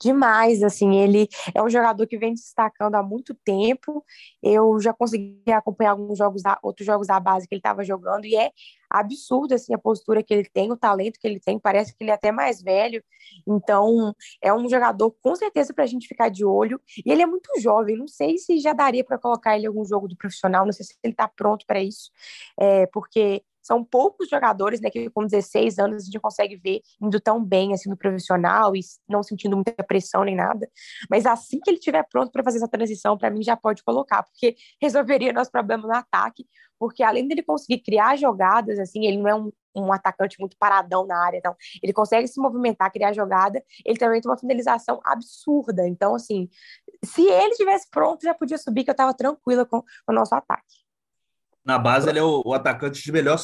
demais, 0.00 0.62
assim, 0.62 0.96
ele 0.96 1.28
é 1.54 1.62
um 1.62 1.68
jogador 1.68 2.06
que 2.06 2.18
vem 2.18 2.34
destacando 2.34 2.94
há 2.94 3.02
muito 3.02 3.34
tempo, 3.34 4.04
eu 4.42 4.78
já 4.80 4.92
consegui 4.92 5.42
acompanhar 5.50 5.92
alguns 5.92 6.18
jogos, 6.18 6.42
da, 6.42 6.58
outros 6.62 6.86
jogos 6.86 7.06
da 7.08 7.18
base 7.18 7.48
que 7.48 7.54
ele 7.54 7.60
estava 7.60 7.82
jogando, 7.82 8.24
e 8.24 8.36
é 8.36 8.52
absurdo, 8.88 9.54
assim, 9.54 9.74
a 9.74 9.78
postura 9.78 10.22
que 10.22 10.32
ele 10.32 10.48
tem, 10.48 10.70
o 10.70 10.76
talento 10.76 11.18
que 11.18 11.26
ele 11.26 11.40
tem, 11.40 11.58
parece 11.58 11.96
que 11.96 12.04
ele 12.04 12.10
é 12.10 12.14
até 12.14 12.30
mais 12.30 12.62
velho, 12.62 13.02
então 13.46 14.14
é 14.40 14.52
um 14.52 14.68
jogador 14.68 15.10
com 15.20 15.34
certeza 15.34 15.74
para 15.74 15.84
a 15.84 15.88
gente 15.88 16.06
ficar 16.06 16.28
de 16.28 16.44
olho, 16.44 16.80
e 17.04 17.10
ele 17.10 17.22
é 17.22 17.26
muito 17.26 17.50
jovem, 17.60 17.96
não 17.96 18.06
sei 18.06 18.38
se 18.38 18.60
já 18.60 18.72
daria 18.72 19.04
para 19.04 19.18
colocar 19.18 19.56
ele 19.56 19.64
em 19.64 19.68
algum 19.68 19.84
jogo 19.84 20.06
do 20.06 20.16
profissional, 20.16 20.64
não 20.64 20.72
sei 20.72 20.86
se 20.86 20.94
ele 21.02 21.12
está 21.12 21.26
pronto 21.26 21.66
para 21.66 21.80
isso, 21.80 22.10
é, 22.58 22.86
porque 22.86 23.42
são 23.66 23.84
poucos 23.84 24.28
jogadores, 24.28 24.80
né, 24.80 24.88
que 24.88 25.10
com 25.10 25.26
16 25.26 25.78
anos 25.78 26.02
a 26.02 26.06
gente 26.06 26.20
consegue 26.20 26.56
ver 26.56 26.80
indo 27.02 27.20
tão 27.20 27.44
bem 27.44 27.74
assim 27.74 27.90
no 27.90 27.96
profissional 27.96 28.76
e 28.76 28.80
não 29.08 29.22
sentindo 29.24 29.56
muita 29.56 29.72
pressão 29.82 30.22
nem 30.22 30.36
nada. 30.36 30.70
Mas 31.10 31.26
assim 31.26 31.58
que 31.58 31.68
ele 31.68 31.78
estiver 31.78 32.04
pronto 32.08 32.30
para 32.30 32.44
fazer 32.44 32.58
essa 32.58 32.68
transição, 32.68 33.18
para 33.18 33.28
mim 33.28 33.42
já 33.42 33.56
pode 33.56 33.82
colocar, 33.82 34.22
porque 34.22 34.54
resolveria 34.80 35.32
nosso 35.32 35.50
problema 35.50 35.82
no 35.82 35.92
ataque, 35.92 36.46
porque 36.78 37.02
além 37.02 37.26
dele 37.26 37.42
conseguir 37.42 37.80
criar 37.80 38.16
jogadas, 38.16 38.78
assim, 38.78 39.04
ele 39.04 39.16
não 39.18 39.28
é 39.28 39.34
um, 39.34 39.50
um 39.74 39.92
atacante 39.92 40.36
muito 40.38 40.56
paradão 40.58 41.04
na 41.04 41.18
área, 41.18 41.38
então 41.38 41.56
ele 41.82 41.92
consegue 41.92 42.28
se 42.28 42.40
movimentar, 42.40 42.92
criar 42.92 43.12
jogada, 43.12 43.62
ele 43.84 43.98
também 43.98 44.20
tem 44.20 44.30
uma 44.30 44.38
finalização 44.38 45.00
absurda. 45.04 45.88
Então, 45.88 46.14
assim, 46.14 46.48
se 47.04 47.22
ele 47.22 47.50
estivesse 47.50 47.88
pronto, 47.90 48.22
já 48.22 48.34
podia 48.34 48.58
subir, 48.58 48.84
que 48.84 48.90
eu 48.90 48.92
estava 48.92 49.12
tranquila 49.12 49.66
com, 49.66 49.82
com 49.82 50.12
o 50.12 50.14
nosso 50.14 50.34
ataque 50.34 50.85
na 51.66 51.78
base 51.78 52.08
ele 52.08 52.20
é 52.20 52.22
o, 52.22 52.42
o, 52.44 52.54
atacante 52.54 53.02
de 53.02 53.12
melhor 53.12 53.38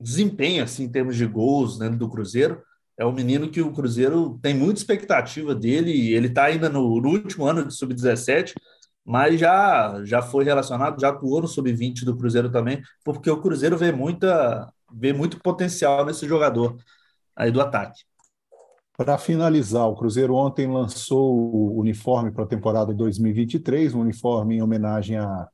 desempenho 0.00 0.64
assim, 0.64 0.84
em 0.84 0.88
termos 0.88 1.16
de 1.16 1.24
gols 1.24 1.78
dentro 1.78 1.96
do 1.96 2.10
Cruzeiro. 2.10 2.60
É 2.98 3.06
um 3.06 3.12
menino 3.12 3.48
que 3.48 3.62
o 3.62 3.72
Cruzeiro 3.72 4.38
tem 4.42 4.52
muita 4.52 4.80
expectativa 4.80 5.54
dele. 5.54 6.12
Ele 6.12 6.26
está 6.26 6.44
ainda 6.46 6.68
no, 6.68 7.00
no, 7.00 7.08
último 7.10 7.46
ano 7.46 7.64
de 7.64 7.72
sub-17, 7.72 8.54
mas 9.04 9.38
já, 9.38 10.02
já 10.04 10.20
foi 10.20 10.44
relacionado, 10.44 11.00
já 11.00 11.10
atuou 11.10 11.40
no 11.40 11.46
sub-20 11.46 12.04
do 12.04 12.16
Cruzeiro 12.16 12.50
também, 12.50 12.82
porque 13.04 13.30
o 13.30 13.40
Cruzeiro 13.40 13.78
vê, 13.78 13.92
muita, 13.92 14.68
vê 14.92 15.12
muito 15.12 15.40
potencial 15.40 16.04
nesse 16.04 16.26
jogador 16.26 16.76
aí 17.36 17.52
do 17.52 17.60
ataque. 17.60 18.02
Para 18.96 19.16
finalizar, 19.16 19.86
o 19.86 19.94
Cruzeiro 19.94 20.34
ontem 20.34 20.66
lançou 20.66 21.54
o 21.54 21.78
uniforme 21.78 22.32
para 22.32 22.42
a 22.42 22.48
temporada 22.48 22.92
2023, 22.92 23.94
um 23.94 24.00
uniforme 24.00 24.56
em 24.56 24.62
homenagem 24.62 25.16
a 25.16 25.48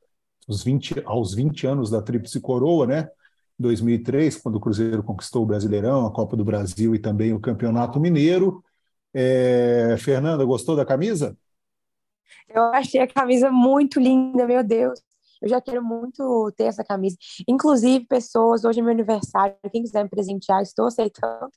os 0.47 0.63
20, 0.63 1.01
aos 1.05 1.33
20 1.33 1.67
anos 1.67 1.89
da 1.89 2.01
Tríplice 2.01 2.39
Coroa, 2.39 2.85
né? 2.85 3.09
2003, 3.57 4.37
quando 4.37 4.55
o 4.55 4.59
Cruzeiro 4.59 5.01
conquistou 5.01 5.43
o 5.43 5.45
Brasileirão, 5.45 6.05
a 6.05 6.11
Copa 6.11 6.35
do 6.35 6.43
Brasil 6.43 6.93
e 6.93 6.99
também 6.99 7.33
o 7.33 7.39
Campeonato 7.39 7.99
Mineiro. 7.99 8.63
É, 9.13 9.95
Fernanda, 9.97 10.43
gostou 10.43 10.75
da 10.75 10.85
camisa? 10.85 11.37
Eu 12.49 12.63
achei 12.63 12.99
a 12.99 13.07
camisa 13.07 13.49
muito 13.49 13.99
linda, 13.99 14.45
meu 14.45 14.63
Deus. 14.63 14.99
Eu 15.41 15.49
já 15.49 15.61
quero 15.61 15.83
muito 15.83 16.51
ter 16.57 16.65
essa 16.65 16.83
camisa. 16.83 17.15
Inclusive, 17.47 18.05
pessoas, 18.05 18.63
hoje 18.65 18.79
é 18.79 18.83
meu 18.83 18.91
aniversário, 18.91 19.55
quem 19.71 19.83
quiser 19.83 20.03
me 20.03 20.09
presentear, 20.09 20.61
estou 20.61 20.87
aceitando. 20.87 21.49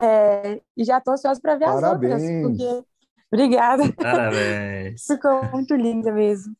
É, 0.00 0.60
e 0.76 0.84
já 0.84 0.98
estou 0.98 1.14
ansiosa 1.14 1.40
para 1.40 1.56
ver 1.56 1.66
Parabéns. 1.66 2.12
as 2.12 2.22
outras. 2.22 2.42
Porque... 2.42 2.88
Obrigada. 3.30 3.92
Parabéns. 3.92 5.04
Ficou 5.06 5.44
muito 5.50 5.74
linda 5.74 6.12
mesmo. 6.12 6.54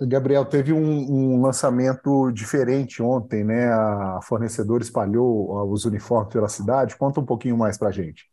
Gabriel, 0.00 0.44
teve 0.44 0.72
um, 0.72 0.80
um, 0.80 1.42
lançamento 1.42 2.30
diferente 2.32 3.02
ontem, 3.02 3.44
né? 3.44 3.72
A 3.72 4.20
fornecedora 4.22 4.82
espalhou 4.82 5.70
os 5.70 5.84
uniformes 5.84 6.32
pela 6.32 6.48
cidade. 6.48 6.96
Conta 6.96 7.20
um 7.20 7.24
pouquinho 7.24 7.56
mais 7.56 7.78
para 7.78 7.88
a 7.88 7.92
gente. 7.92 8.26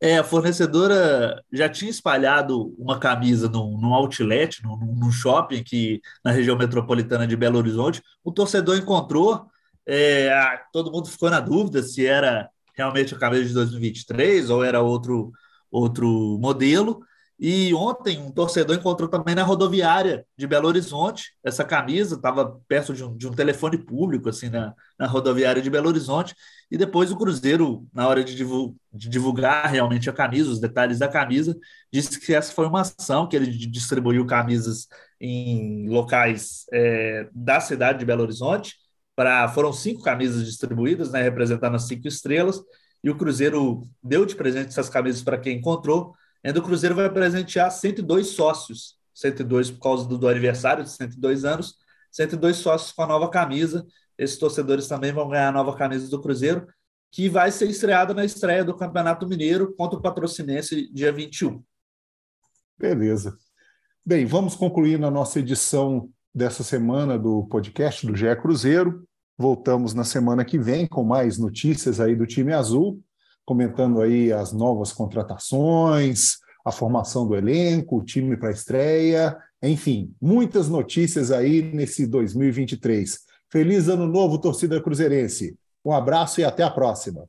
É, 0.00 0.18
a 0.18 0.24
fornecedora 0.24 1.42
já 1.50 1.68
tinha 1.70 1.90
espalhado 1.90 2.74
uma 2.78 2.98
camisa 2.98 3.48
num, 3.48 3.78
num 3.78 3.94
outlet, 3.94 4.62
num, 4.62 4.76
num, 4.76 5.10
shopping 5.10 5.60
aqui 5.60 6.02
na 6.22 6.30
região 6.32 6.56
metropolitana 6.56 7.26
de 7.26 7.36
Belo 7.36 7.56
Horizonte. 7.56 8.02
O 8.22 8.30
torcedor 8.30 8.76
encontrou, 8.76 9.46
é, 9.86 10.30
todo 10.70 10.92
mundo 10.92 11.08
ficou 11.08 11.30
na 11.30 11.40
dúvida 11.40 11.82
se 11.82 12.04
era 12.06 12.50
realmente 12.74 13.14
a 13.14 13.18
camisa 13.18 13.44
de 13.44 13.54
2023 13.54 14.50
ou 14.50 14.62
era 14.62 14.82
outro, 14.82 15.32
outro 15.70 16.38
modelo. 16.40 17.00
E 17.38 17.74
ontem 17.74 18.18
um 18.18 18.30
torcedor 18.30 18.76
encontrou 18.76 19.10
também 19.10 19.34
na 19.34 19.42
rodoviária 19.42 20.26
de 20.38 20.46
Belo 20.46 20.66
Horizonte 20.68 21.32
essa 21.44 21.64
camisa, 21.64 22.16
estava 22.16 22.58
perto 22.66 22.94
de 22.94 23.04
um, 23.04 23.14
de 23.14 23.28
um, 23.28 23.32
telefone 23.32 23.76
público, 23.76 24.30
assim, 24.30 24.48
na, 24.48 24.74
na, 24.98 25.06
rodoviária 25.06 25.60
de 25.60 25.68
Belo 25.68 25.88
Horizonte. 25.88 26.34
E 26.70 26.78
depois 26.78 27.10
o 27.10 27.16
Cruzeiro, 27.16 27.86
na 27.92 28.08
hora 28.08 28.24
de, 28.24 28.34
divulgar, 28.34 28.74
de 28.90 29.08
divulgar 29.10 29.66
realmente 29.66 30.08
a 30.08 30.14
camisa, 30.14 30.50
os 30.50 30.60
detalhes 30.60 30.98
da 30.98 31.08
camisa, 31.08 31.54
disse 31.92 32.18
que 32.18 32.32
essa 32.32 32.52
foi 32.52 32.66
uma 32.66 32.80
ação 32.80 33.28
que 33.28 33.36
ele 33.36 33.50
distribuiu 33.50 34.24
camisas 34.24 34.88
em 35.20 35.88
locais 35.90 36.64
é, 36.72 37.28
da 37.34 37.60
cidade 37.60 37.98
de 37.98 38.06
Belo 38.06 38.22
Horizonte. 38.22 38.76
Pra, 39.14 39.48
foram 39.48 39.72
cinco 39.72 40.02
camisas 40.02 40.44
distribuídas, 40.44 41.10
né, 41.10 41.22
representando 41.22 41.74
as 41.74 41.86
cinco 41.86 42.08
estrelas. 42.08 42.62
E 43.04 43.10
o 43.10 43.16
Cruzeiro 43.16 43.82
deu 44.02 44.24
de 44.24 44.34
presente 44.34 44.68
essas 44.68 44.88
camisas 44.88 45.22
para 45.22 45.38
quem 45.38 45.58
encontrou 45.58 46.14
Ainda 46.44 46.60
o 46.60 46.62
Cruzeiro 46.62 46.94
vai 46.94 47.12
presentear 47.12 47.70
102 47.70 48.28
sócios, 48.28 48.96
102 49.14 49.70
por 49.70 49.80
causa 49.80 50.08
do, 50.08 50.18
do 50.18 50.28
aniversário 50.28 50.84
de 50.84 50.90
102 50.90 51.44
anos, 51.44 51.74
102 52.10 52.56
sócios 52.56 52.92
com 52.92 53.02
a 53.02 53.06
nova 53.06 53.28
camisa. 53.30 53.86
Esses 54.18 54.38
torcedores 54.38 54.88
também 54.88 55.12
vão 55.12 55.28
ganhar 55.28 55.48
a 55.48 55.52
nova 55.52 55.76
camisa 55.76 56.08
do 56.08 56.20
Cruzeiro, 56.20 56.66
que 57.10 57.28
vai 57.28 57.50
ser 57.50 57.68
estreada 57.68 58.14
na 58.14 58.24
estreia 58.24 58.64
do 58.64 58.76
Campeonato 58.76 59.26
Mineiro 59.26 59.74
contra 59.74 59.98
o 59.98 60.02
Patrocinense 60.02 60.92
dia 60.92 61.12
21. 61.12 61.62
Beleza. 62.78 63.36
Bem, 64.04 64.26
vamos 64.26 64.54
concluir 64.54 64.98
na 64.98 65.10
nossa 65.10 65.40
edição 65.40 66.10
dessa 66.34 66.62
semana 66.62 67.18
do 67.18 67.46
podcast 67.46 68.06
do 68.06 68.14
GE 68.14 68.36
Cruzeiro. 68.36 69.06
Voltamos 69.38 69.94
na 69.94 70.04
semana 70.04 70.44
que 70.44 70.58
vem 70.58 70.86
com 70.86 71.02
mais 71.02 71.38
notícias 71.38 71.98
aí 71.98 72.14
do 72.14 72.26
time 72.26 72.52
azul, 72.52 73.02
comentando 73.46 74.02
aí 74.02 74.32
as 74.32 74.52
novas 74.52 74.92
contratações, 74.92 76.38
a 76.64 76.72
formação 76.72 77.26
do 77.26 77.36
elenco, 77.36 77.96
o 77.96 78.04
time 78.04 78.36
para 78.36 78.48
a 78.48 78.52
estreia, 78.52 79.36
enfim, 79.62 80.12
muitas 80.20 80.68
notícias 80.68 81.30
aí 81.30 81.62
nesse 81.62 82.06
2023. 82.06 83.20
Feliz 83.50 83.88
ano 83.88 84.06
novo, 84.06 84.36
torcida 84.36 84.80
cruzeirense. 84.82 85.56
Um 85.84 85.92
abraço 85.92 86.40
e 86.40 86.44
até 86.44 86.64
a 86.64 86.70
próxima. 86.70 87.28